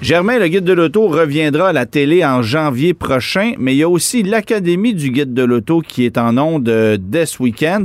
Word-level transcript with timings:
Germain, 0.00 0.38
le 0.38 0.46
guide 0.46 0.62
de 0.62 0.72
l'auto, 0.72 1.08
reviendra 1.08 1.70
à 1.70 1.72
la 1.72 1.84
télé 1.84 2.24
en 2.24 2.40
janvier 2.40 2.94
prochain, 2.94 3.54
mais 3.58 3.74
il 3.74 3.78
y 3.78 3.82
a 3.82 3.88
aussi 3.88 4.22
l'Académie 4.22 4.94
du 4.94 5.10
guide 5.10 5.34
de 5.34 5.42
l'auto 5.42 5.80
qui 5.80 6.04
est 6.04 6.18
en 6.18 6.38
ondes 6.38 6.68
euh, 6.68 6.96
dès 7.00 7.26
ce 7.26 7.42
week-end. 7.42 7.84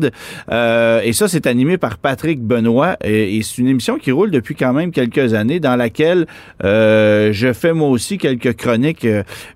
Euh, 0.52 1.02
et 1.04 1.12
ça, 1.12 1.28
c'est 1.28 1.48
animé 1.48 1.80
par 1.80 1.98
Patrick 1.98 2.40
Benoît. 2.40 2.98
Et, 3.04 3.42
c'est 3.42 3.58
une 3.58 3.68
émission 3.68 3.98
qui 3.98 4.12
roule 4.12 4.30
depuis 4.30 4.54
quand 4.54 4.74
même 4.74 4.92
quelques 4.92 5.34
années, 5.34 5.60
dans 5.60 5.76
laquelle 5.76 6.28
euh, 6.64 7.34
je 7.34 7.52
fais 7.52 7.74
moi 7.74 7.90
aussi 7.90 8.20
quelques 8.20 8.54
chroniques. 8.58 9.08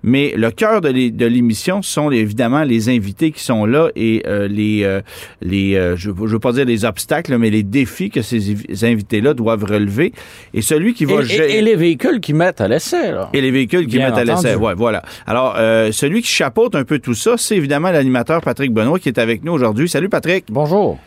mais 0.02 0.34
le 0.36 0.50
cœur 0.50 0.80
de 0.80 1.26
l'émission 1.26 1.80
sont 1.80 2.10
évidemment 2.10 2.64
les 2.64 2.88
invités 2.88 3.30
qui 3.30 3.42
sont 3.42 3.66
là 3.66 3.90
et 3.94 4.24
les, 4.26 5.00
les 5.40 5.94
je 5.96 6.10
ne 6.10 6.26
veux 6.26 6.38
pas 6.40 6.52
dire 6.52 6.64
les 6.64 6.84
obstacles, 6.84 7.38
mais 7.38 7.50
les 7.50 7.62
défis 7.62 8.10
que 8.10 8.20
ces 8.20 8.84
invités-là 8.84 9.34
doivent 9.34 9.64
relever. 9.64 10.12
Et 10.54 10.60
celui 10.60 10.92
qui 10.94 11.04
va... 11.04 11.22
Et, 11.22 11.58
et 11.58 11.62
les 11.62 11.76
véhicules 11.76 12.20
qui 12.20 12.34
mettent 12.34 12.47
à 12.58 12.68
l'essai. 12.68 13.12
Et 13.32 13.40
les 13.40 13.50
véhicules 13.50 13.86
qui 13.86 13.98
mettent 13.98 14.14
à 14.14 14.24
l'essai. 14.24 14.54
Ouais, 14.54 14.74
voilà. 14.74 15.02
Alors, 15.26 15.54
euh, 15.56 15.92
celui 15.92 16.22
qui 16.22 16.28
chapeaute 16.28 16.74
un 16.74 16.84
peu 16.84 16.98
tout 16.98 17.14
ça, 17.14 17.36
c'est 17.36 17.56
évidemment 17.56 17.90
l'animateur 17.90 18.40
Patrick 18.40 18.72
Benoît 18.72 18.98
qui 18.98 19.08
est 19.08 19.18
avec 19.18 19.44
nous 19.44 19.52
aujourd'hui. 19.52 19.88
Salut 19.88 20.08
Patrick. 20.08 20.46
Bonjour. 20.48 20.98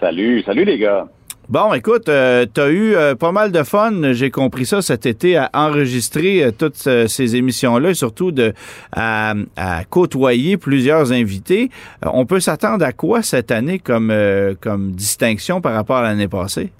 Salut, 0.00 0.42
salut 0.44 0.64
les 0.64 0.78
gars. 0.78 1.06
Bon, 1.48 1.72
écoute, 1.74 2.08
euh, 2.08 2.44
tu 2.52 2.60
as 2.60 2.68
eu 2.68 2.94
euh, 2.94 3.14
pas 3.14 3.30
mal 3.30 3.52
de 3.52 3.62
fun, 3.62 4.12
j'ai 4.12 4.30
compris 4.30 4.66
ça 4.66 4.82
cet 4.82 5.06
été, 5.06 5.36
à 5.36 5.48
enregistrer 5.54 6.50
toutes 6.58 6.88
ces 7.06 7.36
émissions-là 7.36 7.90
et 7.90 7.94
surtout 7.94 8.32
de, 8.32 8.52
à, 8.92 9.34
côtoyer 9.88 10.56
plusieurs 10.56 11.12
invités. 11.12 11.70
on 12.02 12.26
peut 12.26 12.40
s'attendre 12.40 12.84
à 12.84 12.92
quoi 12.92 13.22
cette 13.22 13.52
année 13.52 13.78
comme, 13.78 14.12
comme 14.60 14.90
distinction 14.90 15.60
par 15.60 15.74
rapport 15.74 15.98
à 15.98 16.02
l'année 16.02 16.28
passée? 16.28 16.72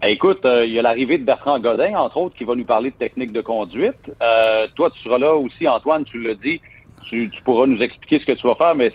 Ben, 0.00 0.08
écoute, 0.08 0.44
euh, 0.44 0.64
il 0.64 0.72
y 0.72 0.78
a 0.78 0.82
l'arrivée 0.82 1.18
de 1.18 1.24
Bertrand 1.24 1.58
Godin, 1.60 1.94
entre 1.96 2.16
autres, 2.16 2.34
qui 2.34 2.44
va 2.44 2.54
nous 2.54 2.64
parler 2.64 2.90
de 2.90 2.96
technique 2.96 3.32
de 3.32 3.42
conduite. 3.42 4.10
Euh, 4.22 4.66
toi, 4.74 4.90
tu 4.90 5.02
seras 5.02 5.18
là 5.18 5.34
aussi, 5.34 5.68
Antoine, 5.68 6.04
tu 6.04 6.20
l'as 6.20 6.34
dit. 6.34 6.60
Tu, 7.08 7.30
pourras 7.44 7.66
nous 7.66 7.82
expliquer 7.82 8.20
ce 8.20 8.26
que 8.26 8.32
tu 8.32 8.46
vas 8.46 8.54
faire, 8.54 8.74
mais 8.74 8.92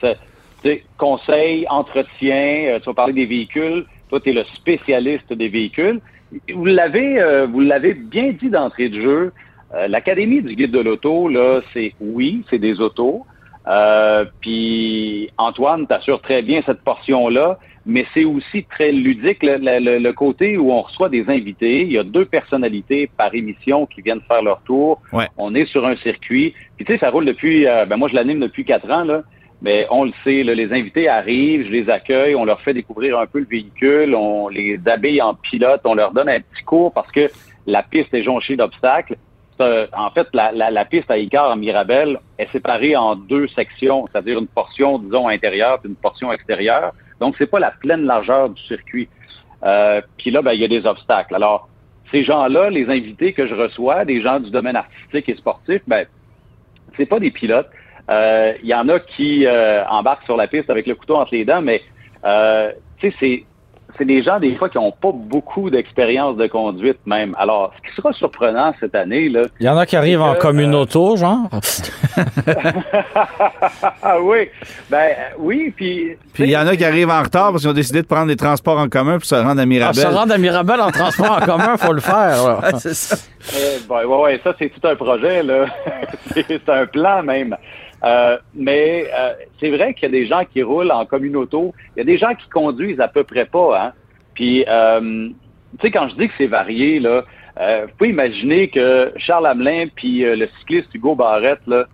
c'est 0.64 0.84
conseil, 0.98 1.68
entretien, 1.70 2.64
euh, 2.68 2.80
tu 2.80 2.86
vas 2.86 2.94
parler 2.94 3.14
des 3.14 3.26
véhicules. 3.26 3.86
Toi, 4.10 4.20
tu 4.20 4.32
es 4.32 4.34
le 4.34 4.44
spécialiste 4.56 5.32
des 5.32 5.50
véhicules. 5.50 6.02
Vous 6.54 6.66
l'avez, 6.66 7.46
vous 7.46 7.62
l'avez 7.62 7.94
bien 7.94 8.32
dit 8.32 8.50
d'entrée 8.50 8.90
de 8.90 9.00
jeu. 9.00 9.32
L'Académie 9.88 10.42
du 10.42 10.56
guide 10.56 10.72
de 10.72 10.80
l'auto, 10.80 11.30
là, 11.30 11.62
c'est 11.74 11.94
oui, 12.02 12.44
c'est 12.50 12.60
des 12.60 12.82
autos. 12.82 13.26
Puis 14.42 15.30
Antoine 15.38 15.88
t'assure 15.88 16.22
très 16.22 16.42
bien 16.42 16.62
cette 16.66 16.82
portion-là 16.82 17.60
mais 17.88 18.06
c'est 18.14 18.26
aussi 18.26 18.66
très 18.66 18.92
ludique 18.92 19.40
le, 19.42 20.12
côté 20.12 20.58
où 20.58 20.72
on 20.74 20.82
reçoit 20.82 21.08
des 21.08 21.28
invités. 21.30 21.84
Il 21.84 21.94
y 21.94 21.98
a 21.98 22.04
deux 22.04 22.26
personnalités 22.26 23.10
par 23.18 23.34
émission 23.34 23.86
qui 23.86 24.02
viennent 24.02 24.22
faire 24.28 24.44
leur 24.44 24.62
tour. 24.64 25.02
On 25.38 25.56
est 25.56 25.66
sur 25.66 25.88
un 25.88 25.96
circuit. 25.96 26.54
Puis 26.76 26.86
tu 26.86 26.94
sais, 26.94 27.00
ça 27.00 27.10
roule 27.10 27.26
depuis, 27.26 27.66
euh, 27.66 27.86
ben 27.86 27.96
moi 27.96 28.10
je 28.10 28.16
l'anime 28.16 28.42
depuis 28.42 28.66
quatre 28.66 28.92
ans, 28.92 29.06
là. 29.06 29.24
Mais 29.62 29.88
on 29.90 30.04
le 30.04 30.12
sait, 30.24 30.44
les 30.44 30.72
invités 30.72 31.08
arrivent, 31.08 31.66
je 31.66 31.72
les 31.72 31.90
accueille, 31.90 32.36
on 32.36 32.46
leur 32.46 32.62
fait 32.62 32.76
découvrir 32.76 33.18
un 33.18 33.26
peu 33.26 33.40
le 33.40 33.48
véhicule, 33.48 34.14
on 34.14 34.50
les 34.50 34.80
habille 34.86 35.20
en 35.20 35.34
pilote, 35.34 35.82
on 35.86 35.96
leur 35.96 36.12
donne 36.12 36.30
un 36.30 36.42
petit 36.42 36.64
cours 36.64 36.94
parce 36.94 37.12
que 37.12 37.32
la 37.66 37.82
piste 37.82 38.14
est 38.14 38.22
jonchée 38.22 38.56
d'obstacles. 38.56 39.16
en 39.60 40.12
fait, 40.14 40.28
la, 40.34 40.52
la, 40.52 40.86
piste 40.86 41.10
à 41.10 41.18
Icar 41.18 41.50
en 41.52 41.56
Mirabel 41.56 42.20
est 42.38 42.52
séparée 42.52 42.96
en 42.96 43.16
deux 43.16 43.48
sections, 43.48 44.08
c'est-à-dire 44.12 44.38
une 44.38 44.48
portion, 44.48 45.00
disons, 45.00 45.28
intérieure 45.28 45.80
et 45.84 45.88
une 45.88 45.96
portion 45.96 46.32
extérieure. 46.32 46.94
Donc, 47.20 47.36
c'est 47.38 47.48
pas 47.48 47.60
la 47.60 47.72
pleine 47.72 48.06
largeur 48.06 48.50
du 48.50 48.62
circuit. 48.64 49.10
Euh, 49.64 50.02
puis 50.18 50.32
là, 50.32 50.42
ben, 50.42 50.54
il 50.54 50.62
y 50.62 50.66
a 50.66 50.68
des 50.68 50.86
obstacles. 50.86 51.36
Alors, 51.36 51.70
ces 52.12 52.24
gens-là, 52.24 52.70
les 52.70 52.88
invités 52.90 53.34
que 53.34 53.48
je 53.48 53.56
reçois, 53.56 54.06
des 54.06 54.22
gens 54.22 54.40
du 54.40 54.52
domaine 54.52 54.76
artistique 54.76 55.30
et 55.30 55.36
sportif, 55.36 55.82
ben, 55.88 56.06
c'est 56.96 57.06
pas 57.06 57.20
des 57.20 57.32
pilotes. 57.32 57.70
Euh, 58.10 58.54
il 58.64 58.70
y 58.70 58.74
en 58.74 58.88
a 58.88 59.00
qui 59.00 59.46
euh, 59.46 59.84
embarquent 59.88 60.24
sur 60.24 60.38
la 60.38 60.48
piste 60.48 60.70
avec 60.70 60.88
le 60.88 60.96
couteau 60.96 61.16
entre 61.16 61.34
les 61.34 61.44
dents, 61.44 61.62
mais 61.62 61.82
sais, 63.02 63.14
c'est 63.20 63.44
c'est 63.98 64.06
des 64.06 64.24
gens, 64.24 64.40
des 64.40 64.56
fois, 64.56 64.70
qui 64.70 64.78
n'ont 64.78 64.92
pas 64.92 65.12
beaucoup 65.12 65.70
d'expérience 65.70 66.38
de 66.38 66.48
conduite 66.48 67.00
même. 67.06 67.36
Alors, 67.40 67.74
ce 67.78 67.90
qui 67.90 67.96
sera 67.96 68.14
surprenant 68.14 68.74
cette 68.80 68.96
année, 68.96 69.30
là. 69.30 69.44
Il 69.60 69.66
y 69.66 69.70
en 69.70 69.78
a 69.78 69.86
qui 69.86 69.96
arrivent 69.96 70.22
en 70.22 70.36
communauto, 70.36 71.14
euh, 71.14 71.18
genre. 71.18 71.50
ah 74.02 74.18
oui. 74.22 74.50
Ben 74.90 75.10
oui, 75.38 75.74
puis. 75.76 76.18
Puis 76.34 76.44
il 76.44 76.50
y 76.50 76.58
en 76.58 76.68
a 76.68 76.76
qui 76.76 76.86
arrivent 76.86 77.10
en 77.10 77.24
retard 77.24 77.52
parce 77.52 77.62
qu'ils 77.62 77.70
ont 77.70 77.74
décidé 77.74 78.02
de 78.02 78.08
prendre 78.08 78.28
des 78.28 78.36
transports 78.36 78.78
en 78.78 78.90
commun 78.90 79.18
pour 79.18 79.26
se 79.26 79.36
rendre 79.36 79.62
à 79.62 79.66
Mirabel. 79.66 80.04
Ah, 80.06 80.12
se 80.12 80.16
rendre 80.16 80.34
à 80.34 80.38
Mirabel 80.38 80.82
en 80.82 80.92
transport 80.92 81.40
en 81.42 81.46
commun, 81.46 81.76
il 81.80 81.86
faut 81.86 81.94
le 81.94 82.02
faire. 82.02 82.62
c'est 82.80 82.94
ça. 82.94 83.16
Eh, 83.56 83.80
ben, 83.88 84.06
ouais, 84.06 84.22
ouais, 84.24 84.42
ça, 84.44 84.54
c'est 84.60 84.70
tout 84.70 84.86
un 84.88 84.96
projet, 84.96 85.44
là. 85.44 85.66
c'est 86.34 86.70
un 86.70 86.86
plan 86.86 87.24
même. 87.24 87.56
Euh, 88.04 88.38
mais 88.54 89.08
euh, 89.18 89.34
c'est 89.60 89.70
vrai 89.70 89.94
qu'il 89.94 90.04
y 90.04 90.06
a 90.06 90.12
des 90.12 90.28
gens 90.28 90.44
qui 90.46 90.62
roulent 90.62 90.92
en 90.92 91.06
communauto. 91.06 91.74
Il 91.96 92.00
y 92.00 92.02
a 92.02 92.06
des 92.06 92.18
gens 92.18 92.34
qui 92.36 92.48
conduisent 92.50 93.00
à 93.00 93.08
peu 93.08 93.24
près 93.24 93.46
pas. 93.46 93.82
Hein? 93.82 93.94
Puis, 94.34 94.66
euh, 94.68 95.30
tu 95.80 95.82
sais, 95.82 95.92
quand 95.92 96.10
je 96.10 96.16
dis 96.16 96.28
que 96.28 96.34
c'est 96.38 96.48
varié, 96.48 97.00
là, 97.00 97.24
vous 97.60 97.92
pouvez 97.98 98.12
imaginer 98.12 98.68
que 98.68 99.12
Charles 99.18 99.48
Hamelin 99.48 99.88
puis 99.96 100.20
le 100.20 100.48
cycliste 100.60 100.94
Hugo 100.94 101.16
Barrette, 101.16 101.66
là, 101.66 101.86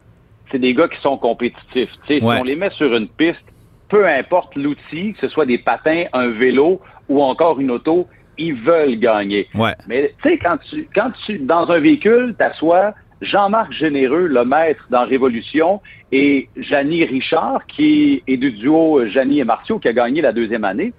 c'est 0.51 0.59
des 0.59 0.73
gars 0.73 0.89
qui 0.89 0.99
sont 0.99 1.17
compétitifs. 1.17 1.89
Si 2.05 2.19
on 2.21 2.43
les 2.43 2.57
met 2.57 2.69
sur 2.71 2.93
une 2.93 3.07
piste, 3.07 3.39
peu 3.87 4.05
importe 4.05 4.55
l'outil, 4.55 5.13
que 5.13 5.21
ce 5.21 5.29
soit 5.29 5.45
des 5.45 5.57
patins, 5.57 6.03
un 6.11 6.27
vélo 6.27 6.81
ou 7.07 7.23
encore 7.23 7.61
une 7.61 7.71
auto, 7.71 8.07
ils 8.37 8.55
veulent 8.55 8.99
gagner. 8.99 9.47
Mais 9.87 10.13
tu 10.21 10.29
sais, 10.29 10.37
quand 10.37 10.57
tu, 10.69 10.87
quand 10.93 11.11
tu, 11.25 11.39
dans 11.39 11.69
un 11.69 11.79
véhicule, 11.79 12.35
t'assois, 12.37 12.93
Jean-Marc 13.23 13.72
Généreux, 13.72 14.28
le 14.28 14.45
maître 14.45 14.85
dans 14.89 15.06
Révolution, 15.06 15.81
et 16.11 16.50
Janie 16.57 17.06
Richard, 17.06 17.66
qui 17.67 18.22
est 18.28 18.38
du 18.38 18.51
duo 18.51 19.06
Janie 19.07 19.39
et 19.39 19.44
Martiaux, 19.44 19.79
qui 19.79 19.88
a 19.88 19.94
gagné 19.94 20.22
la 20.22 20.31
deuxième 20.31 20.63
année. 20.63 20.94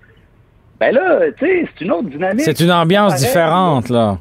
Ben 0.81 0.93
là, 0.93 1.31
tu 1.39 1.47
sais, 1.47 1.69
c'est 1.73 1.85
une 1.85 1.93
autre 1.93 2.09
dynamique. 2.09 2.41
C'est 2.45 2.61
une 2.61 2.73
ambiance 2.73 3.15
différente, 3.17 3.91
là. 3.91 4.19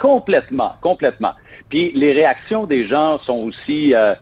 Complètement, 0.00 0.74
complètement. 0.80 1.32
Puis 1.68 1.92
les 1.94 2.12
réactions 2.12 2.64
des 2.64 2.86
gens 2.88 3.18
sont 3.20 3.38
aussi, 3.44 3.94
euh, 3.94 4.14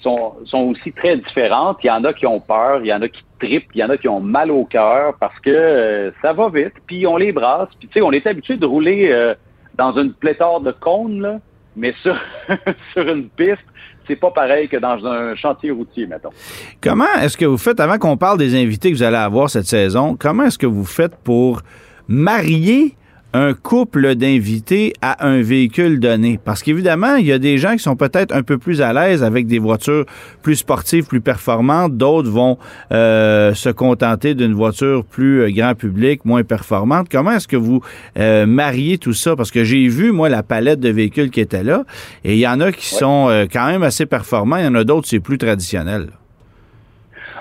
sont, 0.00 0.34
aussi 0.52 0.92
très 0.92 1.16
différentes. 1.16 1.78
Il 1.84 1.88
y 1.88 1.90
en 1.90 2.04
a 2.04 2.12
qui 2.12 2.26
ont 2.26 2.40
peur, 2.40 2.80
il 2.80 2.86
y 2.86 2.92
en 2.92 3.02
a 3.02 3.08
qui 3.08 3.22
tripent, 3.38 3.70
il 3.74 3.80
y 3.80 3.84
en 3.84 3.90
a 3.90 3.96
qui 3.96 4.08
ont 4.08 4.20
mal 4.20 4.50
au 4.50 4.64
cœur 4.64 5.14
parce 5.20 5.38
que 5.40 5.50
euh, 5.50 6.10
ça 6.22 6.32
va 6.32 6.48
vite, 6.48 6.74
puis 6.86 7.06
on 7.06 7.16
les 7.16 7.32
brasse. 7.32 7.68
Puis 7.78 7.88
tu 7.88 7.94
sais, 7.94 8.02
on 8.02 8.12
est 8.12 8.26
habitué 8.26 8.56
de 8.56 8.66
rouler 8.66 9.10
euh, 9.10 9.34
dans 9.76 9.96
une 9.98 10.12
pléthore 10.12 10.60
de 10.60 10.72
cônes, 10.72 11.20
là 11.20 11.38
mais 11.76 11.94
sur, 12.02 12.16
sur 12.92 13.08
une 13.08 13.28
piste, 13.28 13.64
c'est 14.06 14.16
pas 14.16 14.30
pareil 14.30 14.68
que 14.68 14.76
dans 14.76 15.04
un 15.06 15.34
chantier 15.34 15.70
routier, 15.70 16.06
mettons. 16.06 16.30
Comment 16.80 17.12
est-ce 17.20 17.36
que 17.36 17.44
vous 17.44 17.58
faites, 17.58 17.80
avant 17.80 17.98
qu'on 17.98 18.16
parle 18.16 18.38
des 18.38 18.60
invités 18.60 18.90
que 18.90 18.96
vous 18.96 19.02
allez 19.02 19.16
avoir 19.16 19.50
cette 19.50 19.66
saison, 19.66 20.16
comment 20.18 20.44
est-ce 20.44 20.58
que 20.58 20.66
vous 20.66 20.84
faites 20.84 21.16
pour 21.16 21.62
marier 22.08 22.94
un 23.36 23.52
couple 23.52 24.14
d'invités 24.14 24.94
à 25.02 25.26
un 25.26 25.42
véhicule 25.42 26.00
donné? 26.00 26.40
Parce 26.42 26.62
qu'évidemment, 26.62 27.16
il 27.16 27.26
y 27.26 27.32
a 27.32 27.38
des 27.38 27.58
gens 27.58 27.72
qui 27.72 27.80
sont 27.80 27.96
peut-être 27.96 28.34
un 28.34 28.42
peu 28.42 28.56
plus 28.56 28.80
à 28.80 28.92
l'aise 28.92 29.22
avec 29.22 29.46
des 29.46 29.58
voitures 29.58 30.06
plus 30.42 30.56
sportives, 30.56 31.06
plus 31.06 31.20
performantes. 31.20 31.96
D'autres 31.96 32.30
vont 32.30 32.58
euh, 32.92 33.52
se 33.52 33.68
contenter 33.68 34.34
d'une 34.34 34.54
voiture 34.54 35.04
plus 35.04 35.42
euh, 35.42 35.50
grand 35.50 35.74
public, 35.74 36.24
moins 36.24 36.44
performante. 36.44 37.08
Comment 37.10 37.32
est-ce 37.32 37.46
que 37.46 37.56
vous 37.56 37.82
euh, 38.18 38.46
mariez 38.46 38.96
tout 38.96 39.12
ça? 39.12 39.36
Parce 39.36 39.50
que 39.50 39.64
j'ai 39.64 39.86
vu, 39.88 40.12
moi, 40.12 40.28
la 40.30 40.42
palette 40.42 40.80
de 40.80 40.88
véhicules 40.88 41.30
qui 41.30 41.40
était 41.40 41.62
là. 41.62 41.84
Et 42.24 42.34
il 42.34 42.40
y 42.40 42.48
en 42.48 42.60
a 42.60 42.72
qui 42.72 42.86
sont 42.86 43.46
quand 43.52 43.66
même 43.66 43.82
assez 43.82 44.06
performants. 44.06 44.56
Il 44.56 44.64
y 44.64 44.68
en 44.68 44.74
a 44.74 44.84
d'autres, 44.84 45.08
c'est 45.08 45.20
plus 45.20 45.38
traditionnel. 45.38 46.08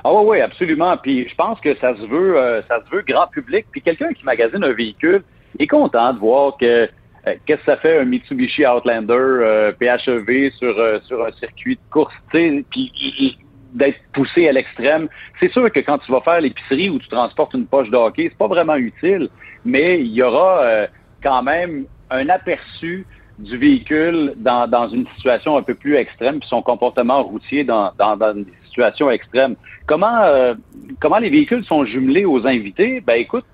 Ah 0.03 0.13
oui, 0.13 0.23
oui, 0.25 0.41
absolument. 0.41 0.97
Puis 0.97 1.27
je 1.29 1.35
pense 1.35 1.59
que 1.61 1.75
ça 1.77 1.95
se 1.95 2.05
veut, 2.05 2.35
ça 2.67 2.79
se 2.83 2.95
veut 2.95 3.03
grand 3.07 3.27
public. 3.27 3.65
Puis 3.71 3.81
quelqu'un 3.81 4.11
qui 4.13 4.25
magasine 4.25 4.63
un 4.63 4.73
véhicule, 4.73 5.23
est 5.59 5.67
content 5.67 6.13
de 6.13 6.19
voir 6.19 6.57
que 6.57 6.89
euh, 7.27 7.33
qu'est-ce 7.45 7.59
que 7.59 7.65
ça 7.65 7.77
fait 7.77 7.99
un 7.99 8.05
Mitsubishi 8.05 8.65
Outlander 8.65 9.13
euh, 9.13 9.71
PHEV 9.73 10.51
sur, 10.51 10.77
euh, 10.77 10.99
sur 11.05 11.25
un 11.25 11.31
circuit 11.33 11.75
de 11.75 11.91
course, 11.91 12.13
puis 12.31 13.37
d'être 13.73 13.97
poussé 14.13 14.47
à 14.47 14.51
l'extrême. 14.53 15.09
C'est 15.39 15.51
sûr 15.51 15.69
que 15.71 15.79
quand 15.79 15.97
tu 15.97 16.11
vas 16.11 16.21
faire 16.21 16.39
l'épicerie 16.39 16.89
ou 16.89 16.99
tu 16.99 17.07
transportes 17.09 17.53
une 17.53 17.65
poche 17.65 17.89
de 17.89 17.97
hockey, 17.97 18.27
c'est 18.29 18.37
pas 18.37 18.47
vraiment 18.47 18.75
utile, 18.75 19.29
mais 19.65 19.99
il 19.99 20.13
y 20.13 20.21
aura 20.21 20.87
quand 21.21 21.43
même 21.43 21.85
un 22.09 22.29
aperçu 22.29 23.05
du 23.37 23.57
véhicule 23.57 24.33
dans, 24.37 24.65
dans 24.69 24.87
une 24.87 25.05
situation 25.15 25.57
un 25.57 25.61
peu 25.61 25.73
plus 25.73 25.95
extrême, 25.95 26.39
puis 26.39 26.47
son 26.47 26.61
comportement 26.61 27.21
routier 27.23 27.65
dans, 27.65 27.91
dans, 27.97 28.15
dans 28.15 28.33
des 28.33 28.45
situation 28.69 29.09
extrême. 29.09 29.55
Comment, 29.87 30.55
comment 31.01 31.17
les 31.17 31.29
véhicules 31.29 31.65
sont 31.65 31.83
jumelés 31.83 32.23
aux 32.23 32.47
invités? 32.47 33.01
Ben 33.01 33.15
écoute, 33.15 33.45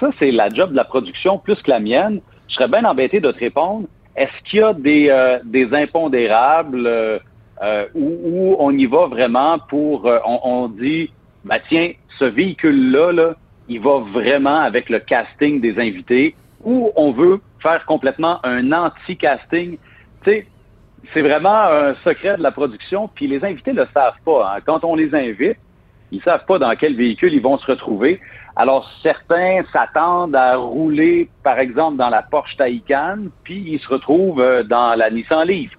ça, 0.00 0.10
c'est 0.18 0.30
la 0.30 0.48
job 0.48 0.70
de 0.70 0.76
la 0.76 0.84
production 0.84 1.38
plus 1.38 1.60
que 1.62 1.70
la 1.70 1.80
mienne. 1.80 2.20
Je 2.48 2.54
serais 2.54 2.68
bien 2.68 2.84
embêté 2.84 3.20
de 3.20 3.30
te 3.30 3.38
répondre. 3.38 3.86
Est-ce 4.16 4.50
qu'il 4.50 4.60
y 4.60 4.62
a 4.62 4.72
des, 4.72 5.08
euh, 5.08 5.38
des 5.44 5.72
impondérables 5.74 6.86
euh, 6.86 7.18
où, 7.94 8.56
on 8.58 8.70
y 8.76 8.86
va 8.86 9.06
vraiment 9.06 9.58
pour, 9.58 10.04
on, 10.04 10.40
on, 10.44 10.68
dit, 10.68 11.10
ben 11.44 11.58
tiens, 11.68 11.92
ce 12.18 12.24
véhicule-là, 12.24 13.12
là, 13.12 13.34
il 13.68 13.80
va 13.80 14.00
vraiment 14.00 14.60
avec 14.60 14.88
le 14.88 14.98
casting 14.98 15.60
des 15.60 15.78
invités, 15.78 16.34
ou 16.62 16.90
on 16.96 17.12
veut 17.12 17.40
faire 17.60 17.84
complètement 17.86 18.38
un 18.44 18.72
anti-casting? 18.72 19.78
Tu 20.24 20.30
sais, 20.30 20.46
c'est 21.12 21.22
vraiment 21.22 21.64
un 21.64 21.94
secret 22.04 22.36
de 22.36 22.42
la 22.42 22.50
production, 22.50 23.08
puis 23.14 23.26
les 23.26 23.44
invités 23.44 23.72
ne 23.72 23.82
le 23.82 23.88
savent 23.92 24.18
pas. 24.24 24.54
Hein. 24.54 24.60
Quand 24.64 24.84
on 24.84 24.94
les 24.94 25.14
invite, 25.14 25.58
ils 26.14 26.22
savent 26.22 26.44
pas 26.46 26.58
dans 26.58 26.74
quel 26.76 26.94
véhicule 26.94 27.32
ils 27.32 27.42
vont 27.42 27.58
se 27.58 27.66
retrouver. 27.66 28.20
Alors, 28.56 28.88
certains 29.02 29.62
s'attendent 29.72 30.36
à 30.36 30.56
rouler, 30.56 31.28
par 31.42 31.58
exemple, 31.58 31.96
dans 31.96 32.08
la 32.08 32.22
Porsche 32.22 32.56
Taycan, 32.56 33.18
puis 33.42 33.64
ils 33.66 33.80
se 33.80 33.88
retrouvent 33.88 34.40
euh, 34.40 34.62
dans 34.62 34.96
la 34.96 35.10
Nissan 35.10 35.46
Leaf. 35.46 35.70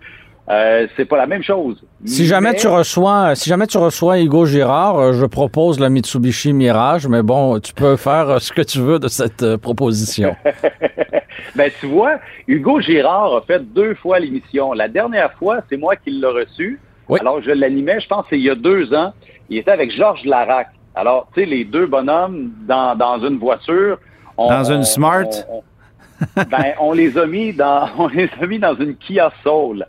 Euh, 0.48 0.86
c'est 0.96 1.06
pas 1.06 1.18
la 1.18 1.26
même 1.26 1.42
chose. 1.42 1.84
Si 2.06 2.26
jamais 2.26 2.54
tu 2.54 2.68
reçois, 2.68 3.34
si 3.34 3.50
jamais 3.50 3.66
tu 3.66 3.80
reçois 3.80 4.20
Hugo 4.22 4.46
Girard, 4.46 5.00
euh, 5.00 5.14
je 5.14 5.26
propose 5.26 5.80
la 5.80 5.90
Mitsubishi 5.90 6.54
Mirage, 6.54 7.08
mais 7.08 7.24
bon, 7.24 7.60
tu 7.60 7.74
peux 7.74 7.96
faire 7.96 8.30
euh, 8.30 8.40
ce 8.40 8.54
que 8.54 8.62
tu 8.62 8.80
veux 8.80 9.00
de 9.00 9.08
cette 9.08 9.56
proposition. 9.58 10.36
ben 11.56 11.72
tu 11.80 11.88
vois, 11.88 12.20
Hugo 12.48 12.80
Girard 12.80 13.38
a 13.38 13.42
fait 13.42 13.64
deux 13.74 13.96
fois 13.96 14.20
l'émission. 14.20 14.74
La 14.74 14.88
dernière 14.88 15.34
fois, 15.34 15.62
c'est 15.68 15.78
moi 15.78 15.96
qui 15.96 16.12
l'ai 16.12 16.28
reçu. 16.28 16.80
Alors 17.20 17.42
je 17.42 17.52
l'animais, 17.52 18.00
je 18.00 18.08
pense, 18.08 18.26
il 18.31 18.42
y 18.42 18.50
a 18.50 18.56
deux 18.56 18.94
ans. 18.94 19.14
Il 19.50 19.57
était 19.57 19.71
avec 19.71 19.92
Georges 19.92 20.24
Larac. 20.25 20.68
Alors, 20.95 21.27
tu 21.33 21.42
sais, 21.42 21.45
les 21.45 21.65
deux 21.65 21.88
bonhommes 21.88 22.51
dans, 22.68 22.95
dans 22.95 23.19
une 23.25 23.38
voiture. 23.38 24.00
dans 24.38 24.71
une 24.71 24.83
Smart? 24.83 25.30
ben, 26.36 26.74
on 26.80 26.94
les 26.94 27.18
a 27.18 27.25
mis 27.25 27.53
dans, 27.53 27.89
on 27.97 28.07
les 28.07 28.30
a 28.42 28.45
mis 28.45 28.59
dans 28.59 28.75
une 28.75 28.95
Kia 28.95 29.31
Soul. 29.44 29.86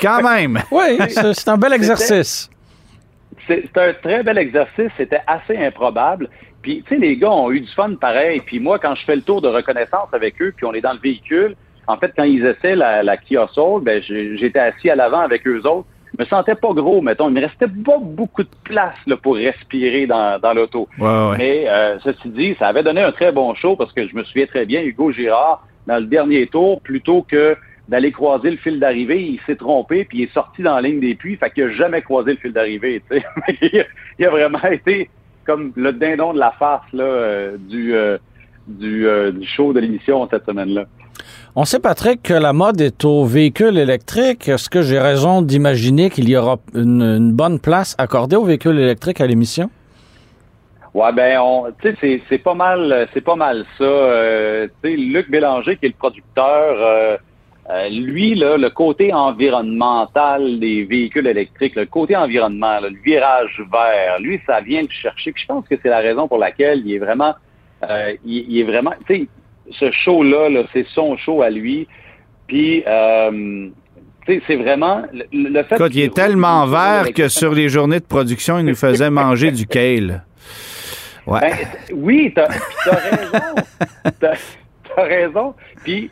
Quand 0.00 0.22
même. 0.22 0.58
oui, 0.70 0.98
c'est 1.08 1.48
un 1.48 1.58
bel 1.58 1.72
exercice. 1.72 2.50
C'est 3.46 3.76
un 3.76 3.92
très 3.94 4.22
bel 4.22 4.38
exercice. 4.38 4.90
C'était 4.96 5.22
assez 5.26 5.56
improbable. 5.56 6.28
Puis, 6.62 6.82
tu 6.86 6.94
sais, 6.94 7.00
les 7.00 7.16
gars 7.16 7.30
ont 7.30 7.50
eu 7.50 7.60
du 7.60 7.72
fun 7.72 7.94
pareil. 7.94 8.40
Puis 8.44 8.60
moi, 8.60 8.78
quand 8.78 8.94
je 8.94 9.04
fais 9.04 9.16
le 9.16 9.22
tour 9.22 9.40
de 9.40 9.48
reconnaissance 9.48 10.08
avec 10.12 10.40
eux, 10.40 10.52
puis 10.56 10.66
on 10.66 10.74
est 10.74 10.80
dans 10.80 10.92
le 10.92 10.98
véhicule, 10.98 11.56
en 11.86 11.96
fait, 11.96 12.12
quand 12.16 12.24
ils 12.24 12.44
essaient 12.44 12.76
la, 12.76 13.02
la 13.02 13.16
Kia 13.16 13.48
Soul, 13.52 13.82
ben, 13.82 14.02
j'étais 14.02 14.58
assis 14.58 14.90
à 14.90 14.94
l'avant 14.94 15.20
avec 15.20 15.46
eux 15.46 15.60
autres. 15.66 15.88
Je 16.12 16.22
me 16.22 16.28
sentais 16.28 16.54
pas 16.54 16.72
gros, 16.72 17.00
mettons. 17.00 17.28
Il 17.28 17.34
me 17.34 17.40
restait 17.40 17.68
pas 17.68 17.98
beaucoup 18.00 18.42
de 18.42 18.48
place 18.64 18.96
là, 19.06 19.16
pour 19.16 19.36
respirer 19.36 20.06
dans, 20.06 20.40
dans 20.40 20.52
l'auto. 20.52 20.88
Mais 20.98 21.66
euh, 21.68 21.98
ceci 22.00 22.28
dit, 22.28 22.56
ça 22.58 22.68
avait 22.68 22.82
donné 22.82 23.02
un 23.02 23.12
très 23.12 23.32
bon 23.32 23.54
show 23.54 23.76
parce 23.76 23.92
que 23.92 24.06
je 24.08 24.14
me 24.14 24.24
souviens 24.24 24.46
très 24.46 24.66
bien, 24.66 24.82
Hugo 24.82 25.12
Girard, 25.12 25.66
dans 25.86 25.98
le 25.98 26.06
dernier 26.06 26.46
tour, 26.46 26.80
plutôt 26.80 27.22
que 27.22 27.56
d'aller 27.88 28.12
croiser 28.12 28.52
le 28.52 28.56
fil 28.56 28.78
d'arrivée, 28.78 29.20
il 29.20 29.40
s'est 29.46 29.56
trompé, 29.56 30.04
puis 30.04 30.18
il 30.18 30.22
est 30.24 30.32
sorti 30.32 30.62
dans 30.62 30.76
la 30.76 30.82
ligne 30.82 31.00
des 31.00 31.16
puits, 31.16 31.36
fait 31.36 31.50
qu'il 31.50 31.66
n'a 31.66 31.72
jamais 31.72 32.02
croisé 32.02 32.32
le 32.32 32.38
fil 32.38 32.52
d'arrivée. 32.52 33.02
il 34.18 34.26
a 34.26 34.30
vraiment 34.30 34.62
été 34.70 35.10
comme 35.44 35.72
le 35.74 35.92
dindon 35.92 36.32
de 36.32 36.38
la 36.38 36.52
farce 36.52 36.86
là, 36.92 37.02
euh, 37.02 37.56
du, 37.58 37.94
euh, 37.94 38.18
euh, 38.82 39.32
du, 39.32 39.46
show 39.46 39.72
de 39.72 39.80
l'émission 39.80 40.28
cette 40.30 40.46
semaine-là. 40.46 40.84
On 41.56 41.64
sait, 41.64 41.80
Patrick, 41.80 42.22
que 42.22 42.34
la 42.34 42.52
mode 42.52 42.80
est 42.80 43.04
au 43.04 43.24
véhicule 43.24 43.78
électrique. 43.78 44.48
Est-ce 44.48 44.70
que 44.70 44.82
j'ai 44.82 44.98
raison 44.98 45.42
d'imaginer 45.42 46.10
qu'il 46.10 46.28
y 46.28 46.36
aura 46.36 46.58
une, 46.74 47.32
bonne 47.32 47.58
place 47.58 47.94
accordée 47.98 48.36
aux 48.36 48.44
véhicules 48.44 48.78
électriques 48.78 49.20
à 49.20 49.26
l'émission? 49.26 49.70
Ouais, 50.94 51.12
ben, 51.12 51.38
tu 51.80 51.94
sais, 52.00 52.20
c'est 52.28 52.38
pas 52.38 52.54
mal, 52.54 53.08
c'est 53.14 53.20
pas 53.20 53.36
mal 53.36 53.64
ça. 53.78 54.66
tu 54.82 54.90
sais, 54.90 54.96
Luc 54.96 55.30
Bélanger, 55.30 55.76
qui 55.76 55.86
est 55.86 55.90
le 55.90 55.94
producteur, 55.94 57.16
euh, 57.70 57.88
lui, 57.88 58.34
là, 58.34 58.56
le 58.56 58.68
côté 58.70 59.12
environnemental 59.12 60.58
des 60.58 60.82
véhicules 60.84 61.26
électriques, 61.26 61.76
le 61.76 61.86
côté 61.86 62.16
environnement, 62.16 62.80
le 62.80 62.88
virage 63.04 63.62
vert, 63.70 64.18
lui, 64.18 64.40
ça 64.44 64.60
vient 64.60 64.82
le 64.82 64.88
chercher. 64.88 65.32
Je 65.36 65.46
pense 65.46 65.68
que 65.68 65.76
c'est 65.80 65.88
la 65.88 65.98
raison 65.98 66.26
pour 66.26 66.38
laquelle 66.38 66.82
il 66.84 66.94
est 66.94 66.98
vraiment, 66.98 67.34
euh, 67.88 68.14
ce 69.70 69.90
show-là, 69.90 70.48
-là, 70.50 70.64
c'est 70.72 70.86
son 70.88 71.16
show 71.16 71.42
à 71.42 71.50
lui. 71.50 71.86
Puis, 72.46 72.82
euh, 72.86 73.68
c'est 74.26 74.56
vraiment 74.56 75.02
le, 75.12 75.62
fait. 75.64 75.76
qu'il 75.90 76.00
est 76.00 76.14
tellement 76.14 76.66
vert 76.66 77.12
que 77.14 77.28
sur 77.28 77.52
les 77.52 77.68
journées 77.68 78.00
de 78.00 78.04
production, 78.04 78.58
il 78.58 78.66
nous 78.66 78.74
faisait 78.74 79.10
manger 79.10 79.50
du 79.50 79.66
kale. 79.66 80.24
Ouais. 81.26 81.40
Ben, 81.40 81.54
oui, 81.94 82.32
t'as 82.34 82.48
as 82.48 82.96
raison. 82.96 83.54
T'as 84.20 84.34
as 84.96 85.02
raison. 85.02 85.54
Puis 85.84 86.10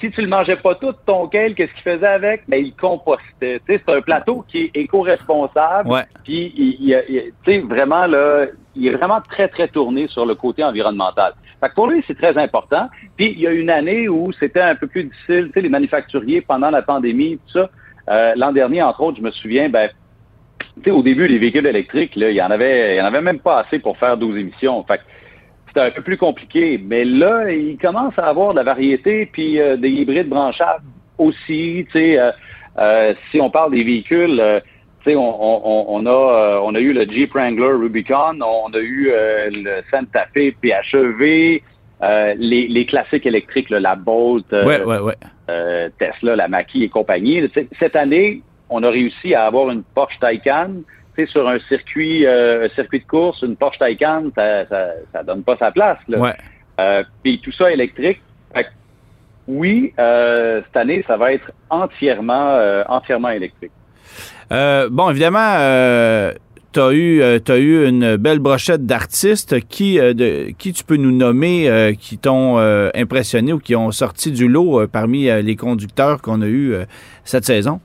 si 0.00 0.10
tu 0.10 0.20
le 0.20 0.28
mangeais 0.28 0.56
pas 0.56 0.74
tout, 0.74 0.92
ton 1.06 1.28
kale, 1.28 1.54
qu'est-ce 1.54 1.72
qu'il 1.72 1.82
faisait 1.82 2.06
avec? 2.06 2.42
Ben, 2.48 2.64
il 2.64 2.74
compostait. 2.74 3.60
c'est 3.66 3.88
un 3.88 4.00
plateau 4.00 4.44
qui 4.48 4.64
est 4.64 4.70
éco-responsable. 4.74 6.06
Puis, 6.24 6.52
il, 6.56 7.66
vraiment, 7.68 8.06
là, 8.06 8.46
il 8.74 8.86
est 8.86 8.96
vraiment 8.96 9.20
très, 9.20 9.48
très 9.48 9.68
tourné 9.68 10.08
sur 10.08 10.26
le 10.26 10.34
côté 10.34 10.62
environnemental. 10.62 11.34
Fait 11.64 11.70
que 11.70 11.74
pour 11.74 11.86
lui, 11.86 12.04
c'est 12.06 12.18
très 12.18 12.36
important. 12.36 12.90
Puis, 13.16 13.32
il 13.32 13.40
y 13.40 13.46
a 13.46 13.50
une 13.50 13.70
année 13.70 14.06
où 14.06 14.32
c'était 14.32 14.60
un 14.60 14.74
peu 14.74 14.86
plus 14.86 15.04
difficile. 15.04 15.46
Tu 15.46 15.52
sais, 15.54 15.60
les 15.62 15.70
manufacturiers, 15.70 16.42
pendant 16.42 16.68
la 16.68 16.82
pandémie, 16.82 17.38
tout 17.38 17.58
ça. 17.58 17.70
Euh, 18.10 18.34
l'an 18.36 18.52
dernier, 18.52 18.82
entre 18.82 19.00
autres, 19.00 19.16
je 19.16 19.22
me 19.22 19.30
souviens, 19.30 19.70
ben, 19.70 19.88
au 20.86 21.02
début, 21.02 21.26
les 21.26 21.38
véhicules 21.38 21.66
électriques, 21.66 22.16
là, 22.16 22.28
il 22.28 22.36
y 22.36 22.42
en 22.42 22.50
avait, 22.50 22.96
il 22.96 22.98
y 22.98 23.00
en 23.00 23.06
avait 23.06 23.22
même 23.22 23.38
pas 23.38 23.60
assez 23.60 23.78
pour 23.78 23.96
faire 23.96 24.18
12 24.18 24.36
émissions. 24.36 24.84
Fait 24.84 25.00
c'était 25.74 25.86
un 25.86 25.90
peu 25.90 26.02
plus 26.02 26.18
compliqué. 26.18 26.78
Mais 26.78 27.04
là, 27.04 27.50
il 27.50 27.78
commence 27.78 28.14
à 28.18 28.28
avoir 28.28 28.52
de 28.52 28.58
la 28.58 28.62
variété, 28.62 29.26
puis 29.26 29.58
euh, 29.58 29.76
des 29.76 29.88
hybrides 29.88 30.28
branchables 30.28 30.84
aussi. 31.18 31.86
Euh, 31.96 32.30
euh, 32.78 33.14
si 33.30 33.40
on 33.40 33.50
parle 33.50 33.72
des 33.72 33.84
véhicules, 33.84 34.62
tu 35.04 35.10
sais, 35.10 35.16
on, 35.16 35.94
on, 35.94 36.06
a 36.06 36.60
on 36.62 36.74
a 36.74 36.80
eu 36.80 36.92
le 36.92 37.04
Jeep 37.04 37.34
Wrangler 37.34 37.72
Rubicon, 37.72 38.40
on 38.40 38.72
a 38.72 38.78
eu 38.78 39.12
le 39.12 39.82
Santa 39.90 40.26
Fe 40.34 40.54
PHEV, 40.62 41.60
les, 42.00 42.68
les 42.68 42.86
classiques 42.86 43.26
électriques, 43.26 43.70
la 43.70 43.94
Bolt, 43.94 44.46
Tesla, 44.48 46.36
la 46.36 46.48
Mackie 46.48 46.84
et 46.84 46.88
compagnie. 46.88 47.48
Cette 47.78 47.96
année, 47.96 48.42
on 48.70 48.82
a 48.82 48.90
réussi 48.90 49.34
à 49.34 49.46
avoir 49.46 49.70
une 49.70 49.82
Porsche 49.82 50.18
Taycan 50.20 50.82
sur 51.26 51.48
un 51.48 51.58
circuit, 51.60 52.26
euh, 52.26 52.68
circuit 52.70 53.00
de 53.00 53.06
course, 53.06 53.42
une 53.42 53.56
Porsche 53.56 53.78
Taycan, 53.78 54.30
ça, 54.34 54.66
ça, 54.66 55.22
donne 55.22 55.44
pas 55.44 55.56
sa 55.56 55.70
place. 55.70 55.98
Là. 56.08 56.34
Euh, 56.80 57.04
puis 57.22 57.40
tout 57.40 57.52
ça 57.52 57.70
électrique. 57.70 58.20
oui, 59.46 59.92
euh, 59.98 60.62
cette 60.66 60.76
année, 60.76 61.04
ça 61.06 61.16
va 61.16 61.32
être 61.32 61.52
entièrement, 61.70 62.58
entièrement 62.88 63.30
électrique. 63.30 63.72
Bon, 64.50 65.10
évidemment, 65.10 66.32
tu 66.72 66.80
as 66.80 66.92
eu, 66.92 67.22
as 67.22 67.56
eu 67.56 67.88
une 67.88 68.16
belle 68.16 68.38
brochette 68.38 68.86
d'artistes. 68.86 69.60
Qui, 69.68 69.96
de, 69.98 70.50
qui 70.58 70.72
tu 70.72 70.84
peux 70.84 70.96
nous 70.96 71.12
nommer 71.12 71.96
qui 72.00 72.18
t'ont 72.18 72.58
impressionné 72.94 73.52
ou 73.52 73.58
qui 73.58 73.76
ont 73.76 73.90
sorti 73.90 74.32
du 74.32 74.48
lot 74.48 74.86
parmi 74.88 75.24
les 75.42 75.56
conducteurs 75.56 76.20
qu'on 76.22 76.42
a 76.42 76.46
eu 76.46 76.74
cette 77.24 77.44
saison? 77.44 77.80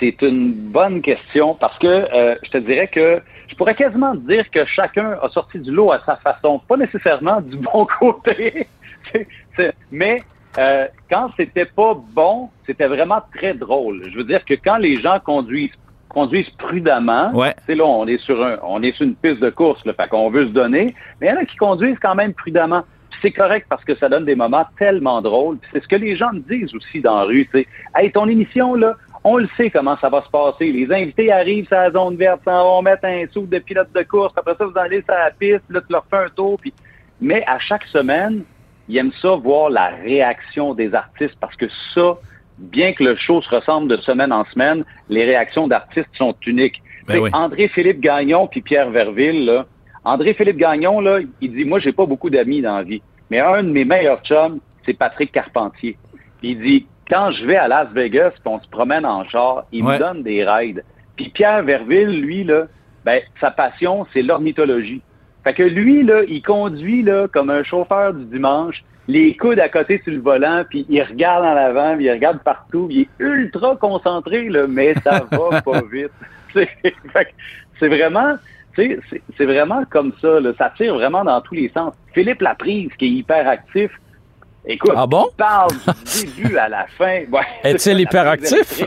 c'est 0.00 0.22
une 0.22 0.52
bonne 0.52 1.02
question 1.02 1.54
parce 1.54 1.78
que 1.78 1.86
euh, 1.86 2.36
je 2.42 2.50
te 2.50 2.58
dirais 2.58 2.88
que 2.88 3.20
je 3.48 3.54
pourrais 3.56 3.74
quasiment 3.74 4.14
dire 4.14 4.48
que 4.50 4.64
chacun 4.64 5.16
a 5.22 5.28
sorti 5.28 5.58
du 5.58 5.70
lot 5.70 5.92
à 5.92 6.00
sa 6.04 6.16
façon, 6.16 6.60
pas 6.66 6.76
nécessairement 6.76 7.40
du 7.40 7.56
bon 7.56 7.86
côté, 7.98 8.66
mais 9.90 10.22
euh, 10.58 10.86
quand 11.10 11.30
c'était 11.36 11.64
pas 11.64 11.94
bon, 12.12 12.50
c'était 12.66 12.86
vraiment 12.86 13.22
très 13.34 13.54
drôle. 13.54 14.02
Je 14.10 14.16
veux 14.16 14.24
dire 14.24 14.44
que 14.44 14.54
quand 14.54 14.76
les 14.76 15.00
gens 15.00 15.18
conduisent 15.20 15.72
conduisent 16.08 16.50
prudemment, 16.50 17.32
ouais. 17.34 17.56
là 17.66 17.84
on 17.84 18.06
est 18.06 18.18
sur 18.18 18.40
un, 18.44 18.58
on 18.62 18.80
est 18.84 18.92
sur 18.92 19.04
une 19.04 19.16
piste 19.16 19.40
de 19.40 19.50
course, 19.50 19.84
là, 19.84 19.94
fait 19.94 20.08
qu'on 20.08 20.30
veut 20.30 20.46
se 20.46 20.52
donner, 20.52 20.94
mais 21.20 21.26
il 21.26 21.30
y 21.30 21.32
en 21.32 21.40
a 21.40 21.44
qui 21.44 21.56
conduisent 21.56 21.98
quand 22.00 22.14
même 22.14 22.32
prudemment 22.32 22.84
c'est 23.22 23.30
correct 23.30 23.66
parce 23.68 23.84
que 23.84 23.94
ça 23.96 24.08
donne 24.08 24.24
des 24.24 24.34
moments 24.34 24.66
tellement 24.78 25.22
drôles. 25.22 25.58
C'est 25.72 25.82
ce 25.82 25.88
que 25.88 25.96
les 25.96 26.16
gens 26.16 26.32
me 26.32 26.40
disent 26.40 26.74
aussi 26.74 27.00
dans 27.00 27.16
la 27.16 27.24
rue. 27.24 27.48
sais. 27.52 27.66
Hey, 27.94 28.12
ton 28.12 28.28
émission, 28.28 28.74
là, 28.74 28.96
on 29.24 29.38
le 29.38 29.48
sait 29.56 29.70
comment 29.70 29.96
ça 29.98 30.10
va 30.10 30.22
se 30.22 30.28
passer. 30.28 30.70
Les 30.70 30.92
invités 30.92 31.32
arrivent 31.32 31.66
sur 31.66 31.76
la 31.76 31.90
zone 31.90 32.16
verte, 32.16 32.42
s'en 32.44 32.62
vont 32.62 32.82
mettre 32.82 33.06
un 33.06 33.24
sou 33.32 33.46
de 33.46 33.58
pilote 33.58 33.88
de 33.94 34.02
course. 34.02 34.34
Après 34.36 34.54
ça, 34.56 34.66
vous 34.66 34.78
allez 34.78 35.02
sur 35.02 35.14
la 35.14 35.30
piste, 35.30 35.64
là, 35.70 35.80
tu 35.80 35.92
leur 35.92 36.04
fais 36.10 36.18
un 36.18 36.28
tour. 36.28 36.58
Puis... 36.60 36.74
Mais 37.20 37.42
à 37.46 37.58
chaque 37.58 37.84
semaine, 37.84 38.44
ils 38.88 38.96
aiment 38.96 39.12
ça, 39.20 39.34
voir 39.36 39.70
la 39.70 39.88
réaction 39.88 40.74
des 40.74 40.94
artistes 40.94 41.36
parce 41.40 41.56
que 41.56 41.66
ça, 41.94 42.16
bien 42.58 42.92
que 42.92 43.02
le 43.02 43.16
show 43.16 43.42
se 43.42 43.48
ressemble 43.48 43.88
de 43.88 43.96
semaine 43.98 44.32
en 44.32 44.44
semaine, 44.46 44.84
les 45.08 45.24
réactions 45.24 45.68
d'artistes 45.68 46.10
sont 46.14 46.34
uniques. 46.46 46.82
Ben 47.06 47.28
André-Philippe 47.32 48.00
Gagnon 48.00 48.46
puis 48.46 48.62
Pierre 48.62 48.90
Verville, 48.90 49.44
là, 49.44 49.66
André-Philippe 50.04 50.58
Gagnon, 50.58 51.00
là, 51.00 51.20
il 51.40 51.52
dit, 51.52 51.64
moi, 51.64 51.78
j'ai 51.78 51.92
pas 51.92 52.04
beaucoup 52.04 52.28
d'amis 52.28 52.60
dans 52.60 52.76
la 52.76 52.82
vie, 52.82 53.02
mais 53.30 53.40
un 53.40 53.62
de 53.62 53.70
mes 53.70 53.84
meilleurs 53.84 54.22
chums, 54.22 54.60
c'est 54.84 54.94
Patrick 54.94 55.32
Carpentier. 55.32 55.96
Puis 56.38 56.50
il 56.50 56.60
dit, 56.60 56.86
quand 57.08 57.30
je 57.30 57.46
vais 57.46 57.56
à 57.56 57.68
Las 57.68 57.90
Vegas, 57.92 58.32
on 58.44 58.60
se 58.60 58.68
promène 58.68 59.06
en 59.06 59.24
char, 59.24 59.64
il 59.72 59.84
me 59.84 59.98
donne 59.98 60.22
des 60.22 60.44
rides. 60.44 60.84
Puis 61.16 61.30
Pierre 61.30 61.62
Verville, 61.62 62.20
lui, 62.20 62.44
là, 62.44 62.66
ben, 63.04 63.20
sa 63.40 63.50
passion, 63.50 64.06
c'est 64.12 64.22
l'ornithologie. 64.22 65.02
Fait 65.44 65.52
que 65.52 65.62
lui, 65.62 66.02
là, 66.02 66.22
il 66.26 66.42
conduit 66.42 67.02
là, 67.02 67.28
comme 67.28 67.50
un 67.50 67.62
chauffeur 67.62 68.14
du 68.14 68.24
dimanche, 68.24 68.82
les 69.06 69.36
coudes 69.36 69.60
à 69.60 69.68
côté 69.68 70.00
sur 70.02 70.12
le 70.12 70.20
volant, 70.20 70.64
puis 70.68 70.86
il 70.88 71.02
regarde 71.02 71.44
en 71.44 71.56
avant, 71.56 71.96
puis 71.96 72.06
il 72.06 72.10
regarde 72.10 72.38
partout, 72.42 72.88
il 72.90 73.02
est 73.02 73.08
ultra 73.18 73.76
concentré, 73.76 74.48
là, 74.48 74.66
mais 74.66 74.94
ça 75.04 75.24
va 75.30 75.60
pas 75.60 75.82
vite. 75.92 76.10
c'est 77.78 77.88
vraiment, 77.88 78.36
c'est 78.76 79.44
vraiment 79.44 79.84
comme 79.90 80.12
ça, 80.20 80.40
là, 80.40 80.52
ça 80.56 80.72
tire 80.76 80.94
vraiment 80.94 81.24
dans 81.24 81.40
tous 81.42 81.54
les 81.54 81.70
sens. 81.74 81.92
Philippe 82.14 82.40
Laprise, 82.40 82.90
qui 82.98 83.04
est 83.06 83.10
hyper 83.10 83.46
actif, 83.46 83.90
écoute, 84.64 84.94
ah 84.96 85.06
bon? 85.06 85.28
il 85.30 85.36
parle 85.36 85.70
du 85.72 86.24
début 86.24 86.56
à 86.56 86.68
la 86.68 86.86
fin. 86.96 87.24
Ouais, 87.30 87.44
Est-il 87.64 88.00
hyperactif? 88.00 88.82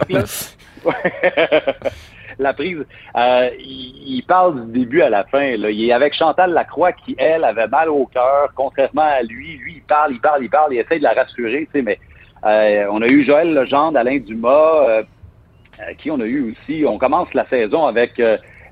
La 2.40 2.54
prise. 2.54 2.86
Euh, 3.16 3.50
il, 3.60 4.24
parle 4.28 4.66
du 4.68 4.80
début 4.80 5.02
à 5.02 5.10
la 5.10 5.24
fin. 5.26 5.58
Là. 5.58 5.70
Il 5.70 5.90
est 5.90 5.94
avec 5.94 6.14
Chantal 6.14 6.52
Lacroix 6.54 6.92
qui, 6.92 7.16
elle, 7.18 7.44
avait 7.44 7.68
mal 7.68 7.90
au 7.90 8.06
cœur, 8.06 8.52
contrairement 8.56 9.02
à 9.02 9.22
lui. 9.22 9.58
Lui, 9.58 9.76
il 9.78 9.82
parle, 9.82 10.14
il 10.14 10.20
parle, 10.20 10.44
il 10.44 10.50
parle, 10.50 10.74
il 10.74 10.80
essaie 10.80 11.00
de 11.00 11.04
la 11.04 11.14
rassurer, 11.14 11.68
tu 11.72 11.80
sais, 11.80 11.82
mais 11.82 12.00
euh, 12.46 12.88
on 12.92 13.02
a 13.02 13.08
eu 13.08 13.24
Joël 13.26 13.54
Legendre, 13.54 13.98
Alain 13.98 14.20
Dumas, 14.20 14.88
euh, 14.88 15.04
qui 15.98 16.12
on 16.12 16.20
a 16.20 16.26
eu 16.26 16.52
aussi. 16.52 16.86
On 16.86 16.98
commence 16.98 17.34
la 17.34 17.48
saison 17.48 17.86
avec 17.86 18.22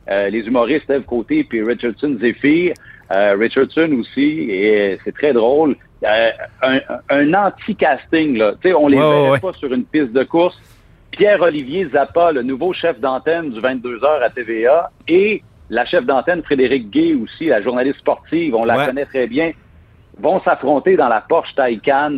les 0.07 0.39
humoristes 0.47 0.89
Eve 0.89 1.03
Côté 1.03 1.43
puis 1.43 1.63
Richardson 1.63 2.17
Zephyr. 2.19 2.73
Richardson 3.09 3.91
aussi, 3.99 4.47
et 4.49 4.97
c'est 5.03 5.13
très 5.13 5.33
drôle. 5.33 5.75
un, 6.03 7.33
anti-casting, 7.33 8.37
là. 8.37 8.53
Tu 8.61 8.69
sais, 8.69 8.73
on 8.73 8.87
les 8.87 8.97
ouais, 8.97 9.39
pas 9.39 9.53
sur 9.53 9.71
une 9.71 9.85
piste 9.85 10.11
de 10.11 10.23
course 10.23 10.59
Pierre-Olivier 11.17 11.87
Zappa, 11.93 12.33
le 12.33 12.41
nouveau 12.41 12.73
chef 12.73 12.99
d'antenne 12.99 13.51
du 13.51 13.61
22h 13.61 14.21
à 14.21 14.29
TVA, 14.29 14.91
et 15.07 15.43
la 15.69 15.85
chef 15.85 16.05
d'antenne 16.05 16.43
Frédéric 16.43 16.89
Gay 16.89 17.13
aussi, 17.13 17.45
la 17.45 17.61
journaliste 17.61 17.99
sportive, 17.99 18.53
on 18.53 18.65
la 18.65 18.85
connaît 18.85 19.05
très 19.05 19.27
bien, 19.27 19.51
vont 20.19 20.41
s'affronter 20.41 20.97
dans 20.97 21.07
la 21.07 21.21
Porsche 21.21 21.55
Taycan. 21.55 22.17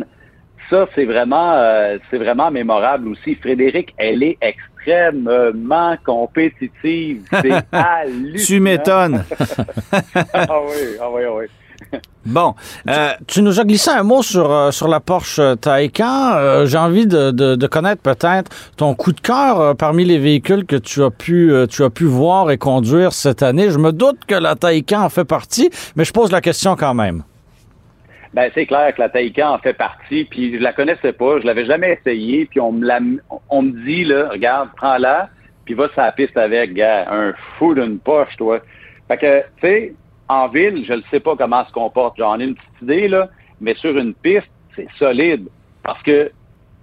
Ça, 0.68 0.86
c'est 0.94 1.04
vraiment, 1.04 1.52
euh, 1.54 1.98
c'est 2.10 2.18
vraiment 2.18 2.50
mémorable 2.50 3.08
aussi. 3.08 3.36
Frédéric, 3.36 3.94
elle 3.96 4.22
est 4.22 4.36
extrêmement 4.40 5.96
compétitive. 6.04 7.22
C'est 7.30 7.52
hallucinant. 7.72 8.44
tu 8.46 8.60
m'étonnes. 8.60 9.24
ah 10.34 10.60
oui, 10.66 10.96
ah 11.00 11.10
oui, 11.10 11.22
ah 11.24 11.34
oui. 11.34 11.44
Bon. 12.26 12.54
Euh, 12.88 13.12
tu, 13.26 13.40
nous 13.40 13.58
as 13.58 13.64
glissé 13.64 13.90
un 13.90 14.02
mot 14.02 14.22
sur, 14.22 14.52
euh, 14.52 14.70
sur 14.70 14.86
la 14.86 15.00
Porsche 15.00 15.40
Taycan. 15.62 16.34
Euh, 16.34 16.66
j'ai 16.66 16.76
envie 16.76 17.06
de, 17.06 17.30
de, 17.30 17.66
connaître 17.66 18.02
peut-être 18.02 18.50
ton 18.76 18.94
coup 18.94 19.12
de 19.12 19.20
cœur 19.20 19.74
parmi 19.76 20.04
les 20.04 20.18
véhicules 20.18 20.66
que 20.66 20.76
tu 20.76 21.02
as, 21.02 21.10
pu, 21.10 21.50
tu 21.70 21.84
as 21.84 21.90
pu 21.90 22.04
voir 22.04 22.50
et 22.50 22.58
conduire 22.58 23.12
cette 23.14 23.42
année. 23.42 23.70
Je 23.70 23.78
me 23.78 23.92
doute 23.92 24.26
que 24.26 24.34
la 24.34 24.56
Taycan 24.56 25.00
en 25.00 25.08
fait 25.08 25.24
partie, 25.24 25.70
mais 25.96 26.04
je 26.04 26.12
pose 26.12 26.30
la 26.30 26.42
question 26.42 26.76
quand 26.76 26.92
même. 26.92 27.22
Ben, 28.34 28.50
c'est 28.54 28.66
clair 28.66 28.94
que 28.94 29.00
la 29.00 29.08
Taycan 29.08 29.54
en 29.54 29.58
fait 29.58 29.72
partie, 29.72 30.24
puis 30.24 30.54
je 30.54 30.62
la 30.62 30.74
connaissais 30.74 31.14
pas, 31.14 31.40
je 31.40 31.46
l'avais 31.46 31.64
jamais 31.64 31.98
essayé, 31.98 32.44
puis 32.44 32.60
on 32.60 32.72
me, 32.72 32.86
la, 32.86 33.00
on 33.48 33.62
me 33.62 33.72
dit, 33.86 34.04
là, 34.04 34.28
regarde, 34.30 34.68
prends-la, 34.76 35.30
puis 35.64 35.72
va 35.72 35.88
sur 35.88 36.02
la 36.02 36.12
piste 36.12 36.36
avec, 36.36 36.74
gars, 36.74 37.06
un 37.10 37.32
fou 37.58 37.74
d'une 37.74 37.98
Porsche, 37.98 38.36
toi. 38.36 38.60
Fait 39.08 39.16
que, 39.16 39.40
tu 39.40 39.46
sais, 39.62 39.94
en 40.28 40.48
ville, 40.48 40.84
je 40.86 40.92
ne 40.92 41.02
sais 41.10 41.20
pas 41.20 41.36
comment 41.36 41.64
se 41.66 41.72
comporte. 41.72 42.16
J'en 42.18 42.38
ai 42.38 42.44
une 42.44 42.54
petite 42.54 42.82
idée, 42.82 43.08
là, 43.08 43.28
mais 43.60 43.74
sur 43.74 43.96
une 43.96 44.14
piste, 44.14 44.50
c'est 44.76 44.88
solide. 44.98 45.48
Parce 45.82 46.02
que, 46.02 46.26
tu 46.26 46.32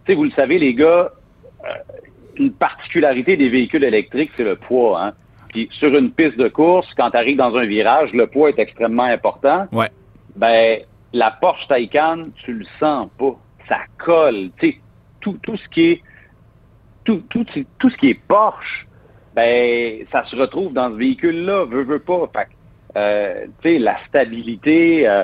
sais, 0.07 0.15
vous 0.15 0.23
le 0.23 0.31
savez, 0.31 0.57
les 0.57 0.73
gars, 0.73 1.11
euh, 1.63 1.67
une 2.37 2.51
particularité 2.51 3.37
des 3.37 3.49
véhicules 3.49 3.83
électriques, 3.83 4.31
c'est 4.35 4.43
le 4.43 4.55
poids. 4.55 5.01
Hein? 5.01 5.13
Puis 5.49 5.69
sur 5.71 5.95
une 5.95 6.11
piste 6.11 6.37
de 6.37 6.47
course, 6.47 6.87
quand 6.97 7.11
tu 7.11 7.17
arrives 7.17 7.37
dans 7.37 7.55
un 7.55 7.65
virage, 7.65 8.11
le 8.13 8.27
poids 8.27 8.49
est 8.49 8.59
extrêmement 8.59 9.03
important. 9.03 9.67
Ouais. 9.71 9.89
Ben, 10.35 10.79
la 11.13 11.31
Porsche 11.31 11.67
Taycan, 11.67 12.27
tu 12.43 12.53
le 12.53 12.65
sens 12.79 13.09
pas. 13.17 13.35
Ça 13.69 13.79
colle. 13.97 14.49
Tu 14.59 14.71
sais, 14.71 14.79
tout, 15.21 15.37
tout 15.41 15.55
ce 15.55 15.67
qui 15.69 15.91
est 15.91 16.01
tout, 17.05 17.23
tout, 17.29 17.45
tout 17.79 17.89
ce 17.89 17.97
qui 17.97 18.09
est 18.09 18.19
Porsche, 18.27 18.87
ben, 19.35 20.05
ça 20.11 20.25
se 20.25 20.35
retrouve 20.35 20.73
dans 20.73 20.89
ce 20.89 20.95
véhicule-là, 20.95 21.65
veut, 21.65 21.83
veut 21.83 21.99
pas. 21.99 22.29
Fait 22.33 22.47
euh, 22.95 23.45
la 23.63 23.97
stabilité, 24.07 25.07
euh, 25.07 25.23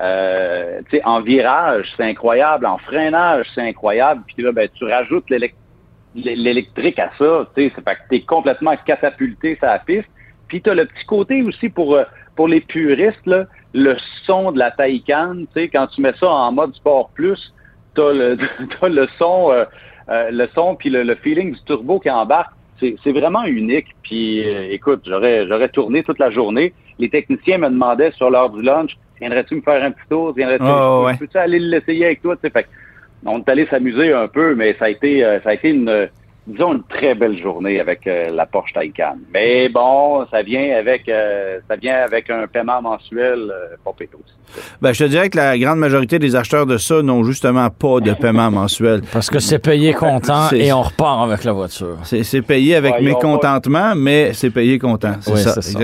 euh 0.00 0.80
en 1.04 1.20
virage, 1.20 1.92
c'est 1.96 2.04
incroyable, 2.04 2.66
en 2.66 2.78
freinage, 2.78 3.46
c'est 3.54 3.60
incroyable. 3.62 4.22
Puis 4.26 4.42
là, 4.42 4.52
ben, 4.52 4.68
tu 4.74 4.84
rajoutes 4.84 5.28
l'électrique 6.14 6.98
à 6.98 7.10
ça, 7.18 7.46
c'est 7.54 7.72
t'es 8.08 8.22
complètement 8.22 8.74
catapulté 8.86 9.56
sur 9.56 9.66
la 9.66 9.78
piste. 9.78 10.08
Puis 10.48 10.62
tu 10.62 10.70
as 10.70 10.74
le 10.74 10.86
petit 10.86 11.04
côté 11.06 11.42
aussi 11.42 11.68
pour 11.68 11.94
euh, 11.94 12.04
pour 12.36 12.48
les 12.48 12.60
puristes, 12.60 13.26
là, 13.26 13.44
le 13.74 13.96
son 14.24 14.52
de 14.52 14.58
la 14.58 14.70
Taycan, 14.70 15.44
tu 15.54 15.64
quand 15.64 15.88
tu 15.88 16.00
mets 16.00 16.14
ça 16.18 16.28
en 16.30 16.52
mode 16.52 16.74
sport 16.74 17.10
plus, 17.10 17.52
t'as 17.94 18.12
le 18.12 18.38
as 18.80 18.88
le 18.88 19.08
son, 19.18 19.52
le 20.08 20.46
son 20.54 20.74
puis 20.74 20.88
le, 20.88 21.02
le, 21.02 21.14
feeling 21.16 21.52
du 21.52 21.62
turbo 21.64 22.00
qui 22.00 22.10
embarque. 22.10 22.52
C'est 22.80 23.12
vraiment 23.12 23.44
unique. 23.44 23.88
Puis 24.02 24.38
écoute, 24.38 25.02
j'aurais 25.04 25.46
j'aurais 25.46 25.68
tourné 25.68 26.02
toute 26.02 26.18
la 26.18 26.30
journée 26.30 26.72
les 27.00 27.08
techniciens 27.08 27.58
me 27.58 27.68
demandaient 27.68 28.12
sur 28.12 28.30
l'heure 28.30 28.50
du 28.50 28.62
lunch, 28.62 28.96
viendrais-tu 29.18 29.56
me 29.56 29.62
faire 29.62 29.82
un 29.82 29.90
petit 29.90 30.08
tour? 30.08 30.32
Viendrais-tu 30.32 30.64
oh, 30.66 31.08
aller 31.34 31.58
l'essayer 31.58 32.06
avec 32.06 32.22
toi? 32.22 32.36
Fait, 32.40 32.66
on 33.24 33.38
est 33.38 33.48
allé 33.48 33.66
s'amuser 33.66 34.12
un 34.12 34.28
peu, 34.28 34.54
mais 34.54 34.76
ça 34.78 34.86
a 34.86 34.88
été, 34.90 35.24
euh, 35.24 35.40
ça 35.42 35.50
a 35.50 35.54
été 35.54 35.70
une, 35.70 36.08
disons, 36.46 36.74
une 36.74 36.82
très 36.82 37.14
belle 37.14 37.40
journée 37.40 37.80
avec 37.80 38.06
euh, 38.06 38.30
la 38.30 38.46
Porsche 38.46 38.72
Taycan. 38.72 39.16
Mais 39.32 39.68
bon, 39.68 40.26
ça 40.30 40.42
vient 40.42 40.76
avec 40.76 41.08
euh, 41.08 41.58
ça 41.68 41.76
vient 41.76 41.96
avec 41.96 42.30
un 42.30 42.46
paiement 42.46 42.80
mensuel 42.82 43.50
euh, 43.50 43.76
pas 43.84 43.90
aussi. 43.90 44.34
Ben, 44.80 44.92
je 44.92 45.04
te 45.04 45.08
dirais 45.08 45.28
que 45.28 45.36
la 45.36 45.56
grande 45.58 45.78
majorité 45.78 46.18
des 46.18 46.34
acheteurs 46.34 46.66
de 46.66 46.76
ça 46.76 47.02
n'ont 47.02 47.22
justement 47.24 47.68
pas 47.70 48.00
de 48.00 48.12
paiement 48.14 48.50
mensuel. 48.50 49.02
Parce 49.12 49.30
que 49.30 49.38
c'est 49.38 49.58
payé 49.58 49.92
content 49.94 50.50
et 50.52 50.72
on 50.72 50.82
repart 50.82 51.30
avec 51.30 51.44
la 51.44 51.52
voiture. 51.52 51.98
C'est 52.04 52.42
payé 52.42 52.74
avec 52.74 53.00
mécontentement, 53.00 53.94
mais 53.94 54.32
c'est 54.32 54.50
payé 54.50 54.78
content. 54.78 55.14
C'est 55.20 55.36
ça, 55.36 55.60
ça. 55.60 55.78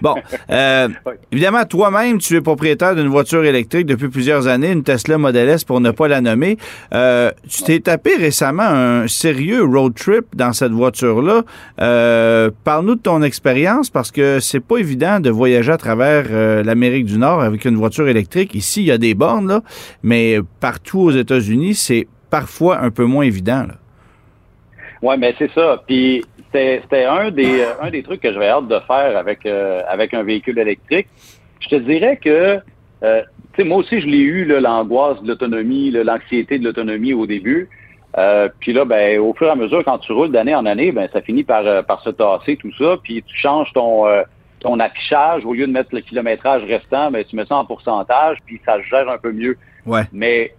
Bon, 0.00 0.14
évidemment, 1.32 1.64
toi-même, 1.64 2.18
tu 2.18 2.36
es 2.36 2.40
propriétaire 2.40 2.94
d'une 2.94 3.08
voiture 3.08 3.44
électrique 3.44 3.86
depuis 3.86 4.08
plusieurs 4.08 4.46
années, 4.46 4.72
une 4.72 4.82
Tesla 4.84 5.18
Model 5.18 5.48
S 5.48 5.64
pour 5.64 5.80
ne 5.80 5.90
pas 5.90 6.08
la 6.08 6.20
nommer. 6.20 6.56
tu 6.90 7.62
t'es 7.64 7.80
tapé 7.80 8.16
récemment 8.16 8.62
un 8.62 9.08
sérieux 9.08 9.64
road 9.64 9.95
trip 9.96 10.24
dans 10.34 10.52
cette 10.52 10.72
voiture-là. 10.72 11.42
Euh, 11.80 12.50
parle-nous 12.64 12.94
de 12.94 13.00
ton 13.00 13.22
expérience 13.22 13.90
parce 13.90 14.12
que 14.12 14.38
c'est 14.38 14.60
pas 14.60 14.78
évident 14.78 15.18
de 15.18 15.30
voyager 15.30 15.72
à 15.72 15.76
travers 15.76 16.26
euh, 16.30 16.62
l'Amérique 16.62 17.06
du 17.06 17.18
Nord 17.18 17.40
avec 17.42 17.64
une 17.64 17.76
voiture 17.76 18.06
électrique. 18.08 18.54
Ici, 18.54 18.82
il 18.82 18.86
y 18.86 18.92
a 18.92 18.98
des 18.98 19.14
bornes, 19.14 19.48
là, 19.48 19.62
mais 20.02 20.38
partout 20.60 21.00
aux 21.00 21.10
États-Unis, 21.10 21.74
c'est 21.74 22.06
parfois 22.30 22.80
un 22.80 22.90
peu 22.90 23.04
moins 23.04 23.24
évident. 23.24 23.64
Oui, 25.02 25.16
mais 25.18 25.34
c'est 25.38 25.50
ça. 25.52 25.82
Puis 25.86 26.24
c'était 26.52 27.04
un 27.04 27.30
des, 27.30 27.60
euh, 27.60 27.82
un 27.82 27.90
des 27.90 28.02
trucs 28.02 28.20
que 28.20 28.32
j'avais 28.32 28.48
hâte 28.48 28.68
de 28.68 28.78
faire 28.86 29.16
avec, 29.16 29.46
avec 29.46 30.14
un 30.14 30.22
véhicule 30.22 30.58
électrique. 30.58 31.08
Je 31.60 31.68
te 31.68 31.76
dirais 31.76 32.18
que, 32.22 32.60
moi 33.64 33.78
aussi, 33.78 34.00
je 34.00 34.06
l'ai 34.06 34.18
eu, 34.18 34.44
l'angoisse 34.44 35.20
de 35.22 35.28
l'autonomie, 35.28 35.90
l'anxiété 35.90 36.58
de 36.58 36.64
l'autonomie 36.64 37.12
au 37.12 37.26
début. 37.26 37.68
Euh, 38.18 38.48
puis 38.60 38.72
là, 38.72 38.84
ben, 38.84 39.18
au 39.18 39.34
fur 39.34 39.46
et 39.46 39.50
à 39.50 39.56
mesure, 39.56 39.84
quand 39.84 39.98
tu 39.98 40.12
roules 40.12 40.32
d'année 40.32 40.54
en 40.54 40.64
année, 40.64 40.90
ben, 40.90 41.08
ça 41.12 41.20
finit 41.20 41.44
par, 41.44 41.66
euh, 41.66 41.82
par 41.82 42.00
se 42.02 42.10
tasser, 42.10 42.56
tout 42.56 42.72
ça. 42.78 42.96
Puis 43.02 43.22
tu 43.22 43.36
changes 43.36 43.72
ton, 43.74 44.06
euh, 44.06 44.22
ton 44.60 44.80
affichage. 44.80 45.44
Au 45.44 45.52
lieu 45.52 45.66
de 45.66 45.72
mettre 45.72 45.94
le 45.94 46.00
kilométrage 46.00 46.62
restant, 46.64 47.10
ben, 47.10 47.24
tu 47.24 47.36
mets 47.36 47.44
ça 47.44 47.56
en 47.56 47.66
pourcentage, 47.66 48.38
puis 48.46 48.60
ça 48.64 48.80
gère 48.82 49.08
un 49.10 49.18
peu 49.18 49.32
mieux. 49.32 49.58
Ouais. 49.84 50.02
Mais 50.12 50.54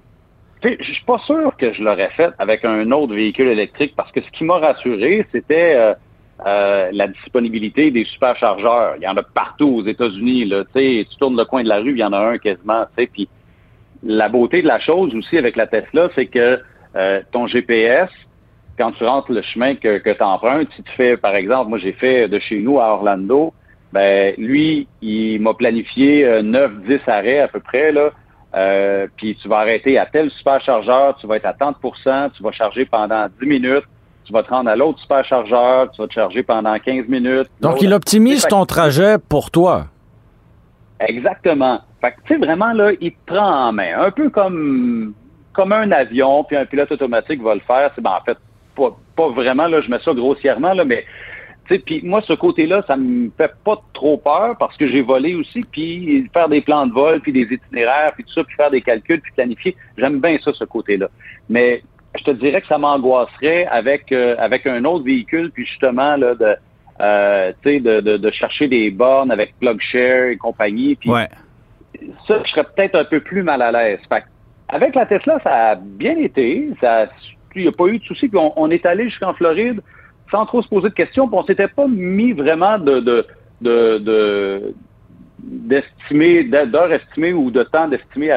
je 0.63 0.83
suis 0.83 1.05
pas 1.05 1.19
sûr 1.19 1.55
que 1.57 1.73
je 1.73 1.83
l'aurais 1.83 2.09
fait 2.09 2.31
avec 2.37 2.63
un 2.63 2.91
autre 2.91 3.13
véhicule 3.13 3.47
électrique 3.47 3.93
parce 3.95 4.11
que 4.11 4.21
ce 4.21 4.29
qui 4.31 4.43
m'a 4.43 4.57
rassuré, 4.57 5.25
c'était 5.31 5.93
la 6.43 7.07
disponibilité 7.07 7.91
des 7.91 8.05
superchargeurs. 8.05 8.95
Il 8.97 9.03
y 9.03 9.07
en 9.07 9.15
a 9.15 9.23
partout 9.23 9.67
aux 9.67 9.85
États-Unis. 9.85 10.45
Là, 10.45 10.63
tu 10.73 11.05
tournes 11.19 11.37
le 11.37 11.45
coin 11.45 11.63
de 11.63 11.69
la 11.69 11.77
rue, 11.77 11.91
il 11.91 11.99
y 11.99 12.03
en 12.03 12.11
a 12.11 12.19
un 12.19 12.37
quasiment. 12.39 12.85
Puis 12.95 13.29
la 14.01 14.29
beauté 14.29 14.63
de 14.63 14.67
la 14.67 14.79
chose 14.79 15.13
aussi 15.13 15.37
avec 15.37 15.55
la 15.55 15.67
Tesla, 15.67 16.09
c'est 16.15 16.25
que 16.25 16.59
euh, 16.97 17.21
ton 17.31 17.47
GPS, 17.47 18.09
quand 18.77 18.91
tu 18.91 19.03
rentres 19.03 19.31
le 19.31 19.41
chemin 19.41 19.75
que, 19.75 19.99
que 19.99 20.09
tu 20.09 20.23
empruntes, 20.23 20.69
si 20.75 20.83
tu 20.83 20.91
fais, 20.93 21.17
par 21.17 21.35
exemple, 21.35 21.69
moi 21.69 21.77
j'ai 21.77 21.93
fait 21.93 22.27
de 22.27 22.39
chez 22.39 22.59
nous 22.59 22.79
à 22.79 22.93
Orlando, 22.93 23.53
ben 23.93 24.33
lui, 24.37 24.87
il 25.01 25.39
m'a 25.41 25.53
planifié 25.53 26.25
9-10 26.41 26.49
euh, 26.51 26.99
arrêts 27.07 27.39
à 27.39 27.47
peu 27.47 27.59
près, 27.59 27.91
là. 27.91 28.11
Euh, 28.55 29.07
puis 29.17 29.35
tu 29.35 29.47
vas 29.47 29.57
arrêter 29.57 29.97
à 29.97 30.05
tel 30.05 30.31
superchargeur, 30.31 31.17
tu 31.17 31.27
vas 31.27 31.35
être 31.35 31.45
à 31.45 31.53
30% 31.53 32.31
tu 32.31 32.41
vas 32.41 32.51
charger 32.51 32.85
pendant 32.85 33.27
10 33.41 33.45
minutes, 33.45 33.83
tu 34.25 34.33
vas 34.33 34.41
te 34.41 34.49
rendre 34.49 34.69
à 34.69 34.75
l'autre 34.75 34.99
superchargeur, 34.99 35.91
tu 35.91 36.01
vas 36.01 36.07
te 36.07 36.13
charger 36.13 36.43
pendant 36.43 36.77
15 36.79 37.07
minutes. 37.07 37.49
Donc, 37.61 37.81
il 37.81 37.93
optimise 37.93 38.45
ton 38.47 38.65
trajet 38.65 39.17
pour 39.17 39.51
toi. 39.51 39.87
Exactement. 40.99 41.81
Fait 42.01 42.11
que, 42.11 42.17
tu 42.25 42.33
sais, 42.33 42.39
vraiment, 42.39 42.73
là, 42.73 42.91
il 42.99 43.11
te 43.11 43.17
prend 43.25 43.67
en 43.67 43.73
main. 43.73 43.99
Un 43.99 44.11
peu 44.11 44.29
comme 44.29 45.13
comme 45.57 45.73
un 45.73 45.91
avion, 45.91 46.43
puis 46.43 46.55
un 46.55 46.65
pilote 46.65 46.91
automatique 46.91 47.41
va 47.41 47.55
le 47.55 47.61
faire. 47.61 47.91
C'est 47.95 48.01
ben, 48.01 48.17
en 48.21 48.23
fait 48.23 48.37
pas, 48.75 48.95
pas, 49.15 49.29
vraiment, 49.29 49.67
là, 49.67 49.81
je 49.81 49.89
mets 49.89 49.99
ça 49.99 50.13
grossièrement, 50.13 50.73
là, 50.73 50.85
mais 50.85 51.03
puis 51.67 51.99
moi, 52.01 52.21
ce 52.21 52.31
côté-là, 52.31 52.81
ça 52.87 52.95
me 52.95 53.29
fait 53.35 53.51
pas 53.65 53.81
trop 53.93 54.17
peur 54.17 54.55
parce 54.57 54.77
que 54.77 54.87
j'ai 54.87 55.01
volé 55.01 55.35
aussi, 55.35 55.65
puis 55.69 56.29
faire 56.31 56.47
des 56.47 56.61
plans 56.61 56.87
de 56.87 56.93
vol, 56.93 57.19
puis 57.19 57.33
des 57.33 57.41
itinéraires, 57.41 58.13
puis 58.13 58.23
tout 58.23 58.31
ça, 58.31 58.43
puis 58.45 58.55
faire 58.55 58.71
des 58.71 58.81
calculs, 58.81 59.19
puis 59.19 59.33
planifier. 59.33 59.75
J'aime 59.97 60.21
bien 60.21 60.37
ça, 60.41 60.53
ce 60.53 60.63
côté-là. 60.63 61.09
Mais 61.49 61.83
je 62.17 62.23
te 62.23 62.31
dirais 62.31 62.61
que 62.61 62.67
ça 62.67 62.77
m'angoisserait 62.77 63.65
avec 63.65 64.13
euh, 64.13 64.35
avec 64.39 64.65
un 64.65 64.85
autre 64.85 65.03
véhicule, 65.03 65.51
puis 65.51 65.65
justement 65.65 66.15
là 66.15 66.35
de 66.35 66.55
euh, 67.01 67.51
de, 67.65 67.99
de, 67.99 68.17
de, 68.17 68.31
chercher 68.31 68.69
des 68.69 68.89
bornes 68.89 69.31
avec 69.31 69.53
PlugShare 69.59 70.29
et 70.29 70.37
compagnie. 70.37 70.95
Puis 70.95 71.09
ça, 72.27 72.41
je 72.45 72.49
serais 72.49 72.63
peut-être 72.63 72.95
un 72.95 73.03
peu 73.03 73.19
plus 73.19 73.43
mal 73.43 73.61
à 73.61 73.71
l'aise. 73.71 73.99
Avec 74.69 74.95
la 74.95 75.05
Tesla, 75.05 75.39
ça 75.43 75.71
a 75.71 75.75
bien 75.75 76.17
été. 76.17 76.69
Ça, 76.81 77.07
il 77.55 77.63
n'y 77.63 77.67
a 77.67 77.71
pas 77.71 77.87
eu 77.87 77.99
de 77.99 78.03
soucis. 78.03 78.27
Puis 78.27 78.39
on, 78.55 78.69
est 78.69 78.85
allé 78.85 79.05
jusqu'en 79.09 79.33
Floride 79.33 79.81
sans 80.29 80.45
trop 80.45 80.61
se 80.61 80.67
poser 80.67 80.89
de 80.89 80.93
questions. 80.93 81.27
Puis 81.27 81.37
on 81.37 81.45
s'était 81.45 81.67
pas 81.67 81.87
mis 81.87 82.33
vraiment 82.33 82.77
de, 82.77 82.99
de, 82.99 83.25
de, 83.61 84.73
d'estimer, 85.39 86.43
d'heures 86.43 86.91
estimées 86.91 87.33
ou 87.33 87.51
de 87.51 87.63
temps 87.63 87.87
d'estimer 87.87 88.29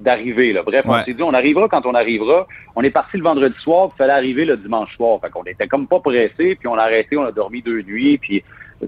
d'arriver. 0.00 0.58
Bref, 0.64 0.84
on 0.86 1.02
s'est 1.04 1.14
dit, 1.14 1.22
on 1.22 1.34
arrivera 1.34 1.68
quand 1.68 1.84
on 1.84 1.94
arrivera. 1.94 2.46
On 2.74 2.82
est 2.82 2.90
parti 2.90 3.18
le 3.18 3.22
vendredi 3.22 3.56
soir, 3.60 3.90
il 3.94 3.98
fallait 3.98 4.12
arriver 4.12 4.44
le 4.44 4.56
dimanche 4.56 4.94
soir. 4.96 5.20
Fait 5.20 5.30
qu'on 5.30 5.44
était 5.44 5.68
comme 5.68 5.86
pas 5.86 6.00
pressé, 6.00 6.56
puis 6.56 6.68
on 6.68 6.74
a 6.74 6.82
arrêté, 6.82 7.16
on 7.16 7.24
a 7.24 7.32
dormi 7.32 7.62
deux 7.62 7.82
nuits, 7.82 8.18
puis 8.18 8.42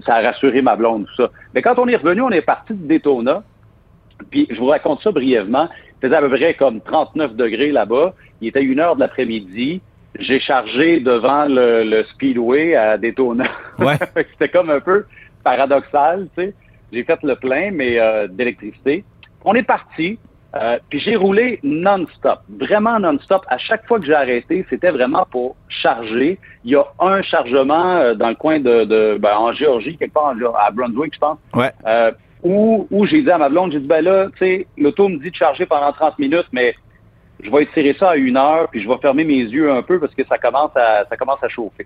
ça 0.05 0.15
a 0.15 0.21
rassuré 0.21 0.61
ma 0.61 0.75
blonde, 0.75 1.05
tout 1.05 1.23
ça. 1.23 1.31
Mais 1.53 1.61
quand 1.61 1.77
on 1.79 1.87
est 1.87 1.95
revenu, 1.95 2.21
on 2.21 2.31
est 2.31 2.41
parti 2.41 2.73
de 2.73 2.87
Daytona, 2.87 3.43
puis 4.29 4.47
je 4.49 4.59
vous 4.59 4.67
raconte 4.67 5.01
ça 5.01 5.11
brièvement. 5.11 5.69
Faisait 6.01 6.15
à 6.15 6.21
peu 6.21 6.29
près 6.29 6.53
comme 6.53 6.81
39 6.81 7.35
degrés 7.35 7.71
là-bas. 7.71 8.13
Il 8.41 8.47
était 8.47 8.63
une 8.63 8.79
heure 8.79 8.95
de 8.95 9.01
l'après-midi. 9.01 9.81
J'ai 10.17 10.39
chargé 10.39 10.99
devant 10.99 11.45
le, 11.47 12.03
Speedway 12.13 12.75
à 12.75 12.97
Daytona. 12.97 13.45
Ouais. 13.77 13.97
C'était 14.31 14.49
comme 14.49 14.69
un 14.69 14.79
peu 14.79 15.05
paradoxal, 15.43 16.27
tu 16.37 16.43
sais. 16.43 16.53
J'ai 16.91 17.03
fait 17.03 17.19
le 17.23 17.35
plein, 17.35 17.71
mais 17.71 17.99
euh, 17.99 18.27
d'électricité. 18.27 19.03
On 19.45 19.53
est 19.53 19.63
parti. 19.63 20.17
Euh, 20.55 20.79
puis 20.89 20.99
j'ai 20.99 21.15
roulé 21.15 21.59
non-stop, 21.61 22.39
vraiment 22.59 22.99
non-stop. 22.99 23.45
À 23.49 23.59
chaque 23.59 23.85
fois 23.87 23.99
que 23.99 24.07
j'ai 24.07 24.15
arrêté, 24.15 24.65
c'était 24.67 24.89
vraiment 24.89 25.27
pour 25.29 25.55
charger. 25.67 26.39
Il 26.65 26.71
y 26.71 26.75
a 26.75 26.83
un 26.99 27.21
chargement 27.21 27.97
euh, 27.97 28.15
dans 28.15 28.29
le 28.29 28.35
coin 28.35 28.59
de, 28.59 28.83
de 28.83 29.19
ben, 29.19 29.37
en 29.37 29.53
Géorgie, 29.53 29.95
quelque 29.95 30.13
part 30.13 30.33
à 30.57 30.71
Brunswick, 30.71 31.13
je 31.13 31.19
pense. 31.19 31.37
Ouais. 31.53 31.71
Où, 32.43 32.87
où 32.89 33.05
j'ai 33.05 33.21
dit 33.21 33.31
à 33.31 33.37
ma 33.37 33.49
blonde, 33.49 33.71
j'ai 33.71 33.79
dit 33.79 33.87
ben 33.87 34.01
là, 34.01 34.27
tu 34.31 34.37
sais, 34.39 34.67
l'auto 34.77 35.09
me 35.09 35.17
dit 35.17 35.29
de 35.29 35.35
charger 35.35 35.65
pendant 35.65 35.91
30 35.91 36.19
minutes, 36.19 36.47
mais 36.51 36.73
je 37.41 37.49
vais 37.51 37.63
étirer 37.63 37.95
ça 37.99 38.11
à 38.11 38.15
une 38.15 38.37
heure, 38.37 38.69
puis 38.69 38.81
je 38.81 38.87
vais 38.87 38.97
fermer 39.01 39.25
mes 39.25 39.39
yeux 39.39 39.71
un 39.71 39.81
peu 39.81 39.99
parce 39.99 40.15
que 40.15 40.25
ça 40.25 40.37
commence 40.37 40.75
à 40.75 41.05
ça 41.09 41.17
commence 41.17 41.43
à 41.43 41.49
chauffer 41.49 41.85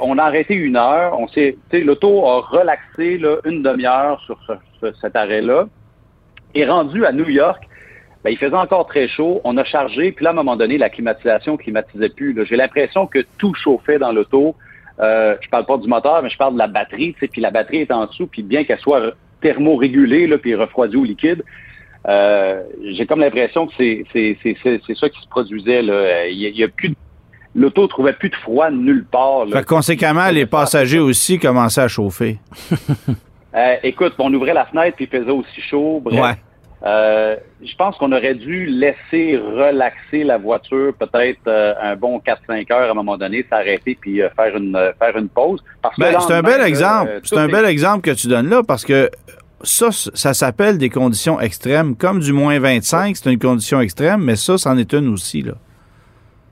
on 0.00 0.18
a 0.18 0.24
arrêté 0.24 0.54
une 0.54 0.76
heure. 0.76 1.18
On 1.18 1.28
s'est, 1.28 1.56
l'auto 1.72 2.26
a 2.26 2.40
relaxé 2.40 3.18
là, 3.18 3.36
une 3.44 3.62
demi-heure 3.62 4.20
sur 4.26 4.38
cet 5.00 5.16
arrêt-là. 5.16 5.66
Et 6.54 6.66
rendu 6.66 7.06
à 7.06 7.12
New 7.12 7.28
York, 7.28 7.62
ben, 8.24 8.30
il 8.30 8.38
faisait 8.38 8.54
encore 8.54 8.86
très 8.86 9.08
chaud. 9.08 9.40
On 9.44 9.56
a 9.56 9.64
chargé, 9.64 10.12
puis 10.12 10.24
là, 10.24 10.30
à 10.30 10.32
un 10.32 10.36
moment 10.36 10.56
donné, 10.56 10.78
la 10.78 10.90
climatisation 10.90 11.56
climatisait 11.56 12.10
plus. 12.10 12.36
J'ai 12.46 12.56
l'impression 12.56 13.06
que 13.06 13.20
tout 13.38 13.54
chauffait 13.54 13.98
dans 13.98 14.12
l'auto. 14.12 14.54
Euh, 15.00 15.36
je 15.40 15.48
parle 15.48 15.64
pas 15.64 15.78
du 15.78 15.88
moteur, 15.88 16.22
mais 16.22 16.28
je 16.28 16.36
parle 16.36 16.54
de 16.54 16.58
la 16.58 16.68
batterie. 16.68 17.12
Puis 17.12 17.40
la 17.40 17.50
batterie 17.50 17.78
est 17.78 17.90
en 17.90 18.06
dessous, 18.06 18.26
puis 18.26 18.42
bien 18.42 18.64
qu'elle 18.64 18.78
soit 18.80 19.12
thermorégulée, 19.42 20.26
là, 20.26 20.38
puis 20.38 20.54
refroidie 20.54 20.96
au 20.96 21.04
liquide, 21.04 21.42
euh, 22.08 22.62
j'ai 22.96 23.06
comme 23.06 23.20
l'impression 23.20 23.66
que 23.66 23.72
c'est, 23.76 24.04
c'est, 24.12 24.94
ça 24.94 25.08
qui 25.08 25.20
se 25.20 25.28
produisait. 25.28 25.82
Là. 25.82 26.26
Il 26.26 26.38
y 26.38 26.64
a, 26.64 26.68
plus 26.68 26.90
de 26.90 26.94
l'auto 27.54 27.86
trouvait 27.86 28.12
plus 28.12 28.30
de 28.30 28.36
froid 28.36 28.70
nulle 28.70 29.04
part. 29.04 29.46
conséquemment, 29.66 30.28
les 30.30 30.46
passagers 30.46 30.98
aussi 30.98 31.38
commençaient 31.38 31.82
à 31.82 31.88
chauffer. 31.88 32.38
Euh, 33.54 33.76
écoute, 33.82 34.14
on 34.18 34.32
ouvrait 34.32 34.54
la 34.54 34.64
fenêtre 34.64 34.96
puis 34.96 35.06
il 35.12 35.18
faisait 35.18 35.30
aussi 35.30 35.60
chaud. 35.60 36.00
Bref. 36.02 36.38
Euh, 36.84 37.36
je 37.62 37.76
pense 37.76 37.96
qu'on 37.96 38.10
aurait 38.10 38.34
dû 38.34 38.66
laisser 38.66 39.36
relaxer 39.36 40.24
la 40.24 40.36
voiture 40.36 40.92
peut-être 40.98 41.40
euh, 41.46 41.74
un 41.80 41.94
bon 41.94 42.18
4-5 42.18 42.72
heures 42.72 42.88
à 42.88 42.90
un 42.90 42.94
moment 42.94 43.16
donné, 43.16 43.46
s'arrêter 43.48 43.96
puis 44.00 44.20
faire 44.34 44.56
une 44.56 44.76
faire 44.98 45.16
une 45.16 45.28
pause. 45.28 45.62
Ben, 45.96 46.18
c'est 46.18 46.34
un 46.34 46.42
bel 46.42 46.60
exemple. 46.60 47.20
c'est 47.22 47.38
un 47.38 47.46
bel 47.46 47.66
exemple 47.66 48.00
que 48.00 48.16
tu 48.16 48.26
donnes 48.26 48.48
là 48.48 48.62
parce 48.66 48.84
que 48.84 49.10
ça, 49.62 49.90
ça 49.92 50.34
s'appelle 50.34 50.78
des 50.78 50.90
conditions 50.90 51.40
extrêmes. 51.40 51.96
Comme 51.96 52.20
du 52.20 52.32
moins 52.32 52.58
25, 52.58 53.16
c'est 53.16 53.32
une 53.32 53.38
condition 53.38 53.80
extrême, 53.80 54.22
mais 54.22 54.36
ça, 54.36 54.58
c'en 54.58 54.76
est 54.76 54.92
une 54.92 55.08
aussi. 55.12 55.42
Là. 55.42 55.52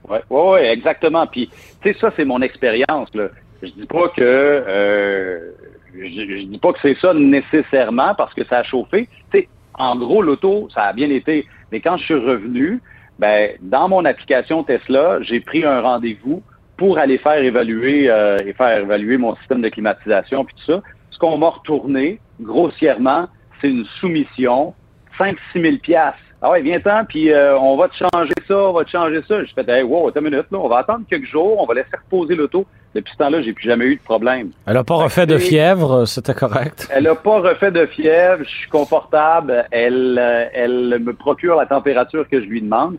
Oui, 0.08 0.18
ouais, 0.30 0.50
ouais, 0.50 0.72
exactement. 0.72 1.26
Puis, 1.26 1.50
tu 1.82 1.92
sais, 1.92 1.98
ça, 2.00 2.12
c'est 2.16 2.24
mon 2.24 2.40
expérience. 2.42 3.08
Là. 3.14 3.28
Je 3.62 3.68
dis 3.68 3.86
pas 3.86 4.08
que 4.08 4.22
euh, 4.22 5.50
je, 5.94 6.44
dis 6.46 6.58
pas 6.58 6.72
que 6.72 6.78
c'est 6.82 6.96
ça 6.98 7.12
nécessairement 7.14 8.14
parce 8.14 8.34
que 8.34 8.44
ça 8.44 8.58
a 8.58 8.62
chauffé. 8.62 9.08
Tu 9.32 9.40
sais, 9.40 9.48
en 9.80 9.96
gros, 9.96 10.22
l'auto, 10.22 10.68
ça 10.74 10.82
a 10.84 10.92
bien 10.92 11.10
été. 11.10 11.46
Mais 11.72 11.80
quand 11.80 11.96
je 11.96 12.04
suis 12.04 12.14
revenu, 12.14 12.80
ben, 13.18 13.52
dans 13.60 13.88
mon 13.88 14.04
application 14.04 14.62
Tesla, 14.62 15.20
j'ai 15.22 15.40
pris 15.40 15.64
un 15.64 15.80
rendez-vous 15.80 16.42
pour 16.76 16.98
aller 16.98 17.18
faire 17.18 17.42
évaluer 17.42 18.10
euh, 18.10 18.38
et 18.44 18.52
faire 18.52 18.78
évaluer 18.78 19.16
mon 19.18 19.36
système 19.36 19.62
de 19.62 19.68
climatisation 19.68 20.44
puis 20.44 20.54
tout 20.54 20.72
ça. 20.72 20.82
Ce 21.10 21.18
qu'on 21.18 21.36
m'a 21.38 21.50
retourné, 21.50 22.20
grossièrement, 22.40 23.28
c'est 23.60 23.70
une 23.70 23.84
soumission, 24.00 24.74
5-6 25.18 25.36
000 25.54 25.76
piastres 25.78 26.20
ah 26.42 26.50
ouais, 26.50 26.62
viens-t'en, 26.62 27.04
puis 27.04 27.30
euh, 27.30 27.58
on 27.58 27.76
va 27.76 27.88
te 27.88 27.96
changer 27.96 28.32
ça, 28.48 28.56
on 28.56 28.72
va 28.72 28.84
te 28.84 28.90
changer 28.90 29.20
ça. 29.28 29.44
Je 29.44 29.52
fais, 29.52 29.64
hey, 29.68 29.82
wow, 29.82 30.08
attends 30.08 30.20
une 30.20 30.30
minute, 30.30 30.46
là, 30.50 30.58
on 30.58 30.68
va 30.68 30.78
attendre 30.78 31.04
quelques 31.08 31.26
jours, 31.26 31.60
on 31.60 31.66
va 31.66 31.74
laisser 31.74 31.90
reposer 31.92 32.34
l'auto. 32.34 32.66
Depuis 32.94 33.12
ce 33.12 33.18
temps-là, 33.18 33.42
j'ai 33.42 33.52
plus 33.52 33.68
jamais 33.68 33.84
eu 33.84 33.96
de 33.96 34.02
problème. 34.02 34.50
Elle 34.66 34.74
n'a 34.74 34.84
pas 34.84 34.96
refait 34.96 35.26
de 35.26 35.38
fièvre, 35.38 36.06
c'était 36.06 36.34
correct? 36.34 36.88
Elle 36.92 37.04
n'a 37.04 37.14
pas 37.14 37.40
refait 37.40 37.70
de 37.70 37.86
fièvre, 37.86 38.42
je 38.44 38.48
suis 38.48 38.68
confortable, 38.68 39.64
elle, 39.70 40.18
euh, 40.20 40.46
elle 40.52 40.98
me 40.98 41.12
procure 41.14 41.56
la 41.56 41.66
température 41.66 42.28
que 42.28 42.40
je 42.40 42.46
lui 42.46 42.60
demande. 42.60 42.96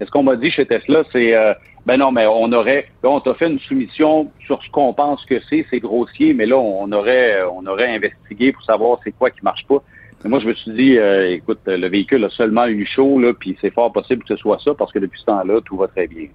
Et 0.00 0.06
ce 0.06 0.10
qu'on 0.10 0.22
m'a 0.22 0.36
dit 0.36 0.50
chez 0.50 0.66
Tesla, 0.66 1.02
c'est, 1.10 1.34
euh, 1.34 1.54
ben 1.86 1.96
non, 1.96 2.12
mais 2.12 2.26
on 2.26 2.52
aurait, 2.52 2.86
là, 3.02 3.10
on 3.10 3.20
t'a 3.20 3.34
fait 3.34 3.48
une 3.48 3.58
soumission 3.58 4.30
sur 4.46 4.62
ce 4.62 4.70
qu'on 4.70 4.94
pense 4.94 5.24
que 5.24 5.40
c'est, 5.50 5.66
c'est 5.70 5.80
grossier, 5.80 6.34
mais 6.34 6.46
là, 6.46 6.56
on 6.56 6.90
aurait, 6.92 7.42
on 7.52 7.66
aurait 7.66 7.94
investigué 7.94 8.52
pour 8.52 8.62
savoir 8.62 8.98
c'est 9.02 9.12
quoi 9.12 9.30
qui 9.30 9.40
marche 9.42 9.66
pas 9.66 9.82
moi, 10.28 10.38
je 10.38 10.46
me 10.46 10.54
suis 10.54 10.72
dit, 10.72 10.98
euh, 10.98 11.30
écoute, 11.32 11.60
le 11.66 11.88
véhicule 11.88 12.24
a 12.24 12.30
seulement 12.30 12.66
eu 12.66 12.86
chaud, 12.86 13.18
là, 13.18 13.32
puis 13.34 13.56
c'est 13.60 13.72
fort 13.72 13.92
possible 13.92 14.22
que 14.22 14.28
ce 14.28 14.36
soit 14.36 14.58
ça, 14.60 14.74
parce 14.74 14.92
que 14.92 14.98
depuis 14.98 15.20
ce 15.20 15.26
temps-là, 15.26 15.60
tout 15.64 15.76
va 15.76 15.88
très 15.88 16.06
bien. 16.06 16.28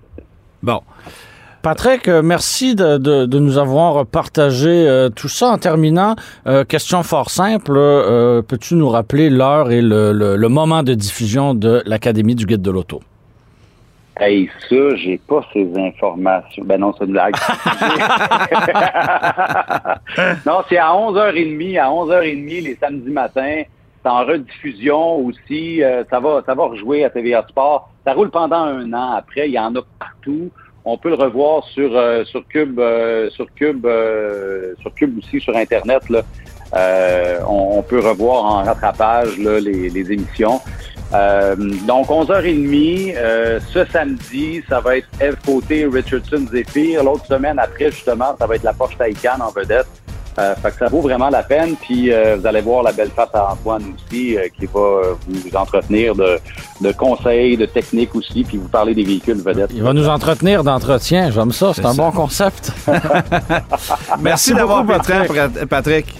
Bon. 0.62 0.82
Patrick, 1.62 2.08
euh, 2.08 2.22
merci 2.22 2.76
de, 2.76 3.38
nous 3.38 3.58
avoir 3.58 4.06
partagé 4.06 4.70
euh, 4.70 5.10
tout 5.10 5.28
ça. 5.28 5.50
En 5.50 5.58
terminant, 5.58 6.15
question 6.67 7.04
fort 7.04 7.30
simple, 7.30 7.74
peux-tu 8.48 8.76
nous 8.76 8.89
rappeler 8.89 9.30
l'heure 9.30 9.72
et 9.72 9.82
le, 9.82 10.48
moment 10.48 10.84
de 10.84 10.93
diffusion 10.93 11.54
de 11.54 11.82
l'Académie 11.86 12.36
du 12.36 12.46
guide 12.46 12.62
de 12.62 12.72
l'auto? 12.72 13.02
Hey, 14.20 14.50
ça, 14.67 14.96
j'ai 14.96 15.20
pas 15.28 15.46
ces 15.54 15.70
informations. 15.78 16.63
Ben 16.65 16.80
non, 16.80 16.91
c'est 16.98 17.06
une 17.06 17.12
blague. 17.12 17.36
non, 20.46 20.63
c'est 20.67 20.78
à 20.78 20.89
11h30, 20.89 21.80
à 21.80 21.88
11h30 21.89 22.63
les 22.63 22.76
samedis 22.82 23.12
matins 23.12 23.62
en 24.08 24.26
rediffusion 24.26 25.17
aussi. 25.26 25.84
Euh, 25.84 26.04
ça 26.10 26.20
va, 26.20 26.41
ça 26.46 26.56
va 26.56 26.65
rejouer 26.65 27.04
à 27.04 27.10
TVA 27.10 27.46
Sport. 27.48 27.89
Ça 28.06 28.13
roule 28.13 28.30
pendant 28.30 28.63
un 28.63 28.91
an. 28.93 29.12
Après, 29.13 29.48
il 29.48 29.54
y 29.54 29.60
en 29.60 29.76
a 29.76 29.82
partout. 30.00 30.50
On 30.89 30.97
peut 30.97 31.10
le 31.10 31.15
revoir 31.15 31.65
sur 31.65 31.97
euh, 31.97 32.23
sur 32.23 32.47
Cube, 32.47 32.80
euh, 32.80 33.30
sur 33.32 33.54
Cube, 33.54 33.86
sur 34.80 34.93
Cube 34.93 35.17
aussi 35.17 35.41
sur 35.41 35.54
Internet. 35.54 36.02
On, 37.45 37.84
peut 37.84 38.00
revoir 38.00 38.45
en 38.45 38.63
rattrapage 38.63 39.38
les 39.38 40.12
émissions. 40.13 40.62
donc 41.91 42.08
11h30 42.08 43.60
ce 43.73 43.86
samedi, 43.91 44.63
ça 44.69 44.80
va 44.80 44.97
être 44.97 45.10
Eve 45.19 45.36
Côté, 45.45 45.86
Richardson 45.86 46.45
Zephyr. 46.50 47.04
L'autre 47.04 47.26
semaine 47.26 47.60
après, 47.60 47.91
justement, 47.91 48.36
ça 48.39 48.47
va 48.47 48.56
être 48.56 48.63
la 48.63 48.73
Porsche 48.73 48.97
Taycan 48.97 49.41
en 49.41 49.52
vedette. 49.52 49.88
Euh, 50.39 50.56
fait 50.56 50.71
que 50.71 50.78
ça 50.78 50.88
vaut 50.88 51.02
vraiment 51.02 51.30
la 51.30 51.41
peine. 51.41 51.76
Puis 51.76 52.12
euh, 52.12 52.38
vous 52.39 52.45
allez 52.45 52.62
voir 52.62 52.84
la 52.84 52.91
belle 52.91 53.10
face 53.10 53.30
à 53.34 53.54
Antoine 53.54 53.95
aussi, 53.95 54.38
euh, 54.38 54.47
qui 54.58 54.67
va 54.67 55.15
vous 55.28 55.56
entretenir 55.56 56.15
de, 56.15 56.39
de, 56.82 56.91
conseils, 56.91 57.58
de 57.58 57.65
techniques 57.65 58.15
aussi, 58.15 58.43
puis 58.43 58.58
vous 58.58 58.67
parler 58.67 58.93
des 58.93 59.04
véhicules 59.04 59.41
vedettes. 59.41 59.71
Il 59.73 59.82
va 59.82 59.93
nous 59.93 60.08
entretenir 60.08 60.63
d'entretien. 60.63 61.32
J'aime 61.32 61.52
ça. 61.52 61.73
C'est 61.73 61.86
un 61.86 61.95
bon 61.95 62.12
concept. 62.12 62.71
Merci, 64.19 64.54
d'avoir 64.54 64.86
Patrick. 64.86 65.32
Patrick. 65.67 66.15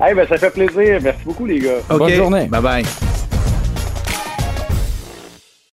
Hey, 0.00 0.14
ben, 0.14 0.26
ça 0.28 0.36
fait 0.36 0.50
plaisir. 0.50 1.00
Merci 1.02 1.24
beaucoup, 1.24 1.46
les 1.46 1.58
gars. 1.58 1.78
Bonne 1.88 2.10
journée. 2.10 2.46
Bye 2.46 2.62
bye. 2.62 2.84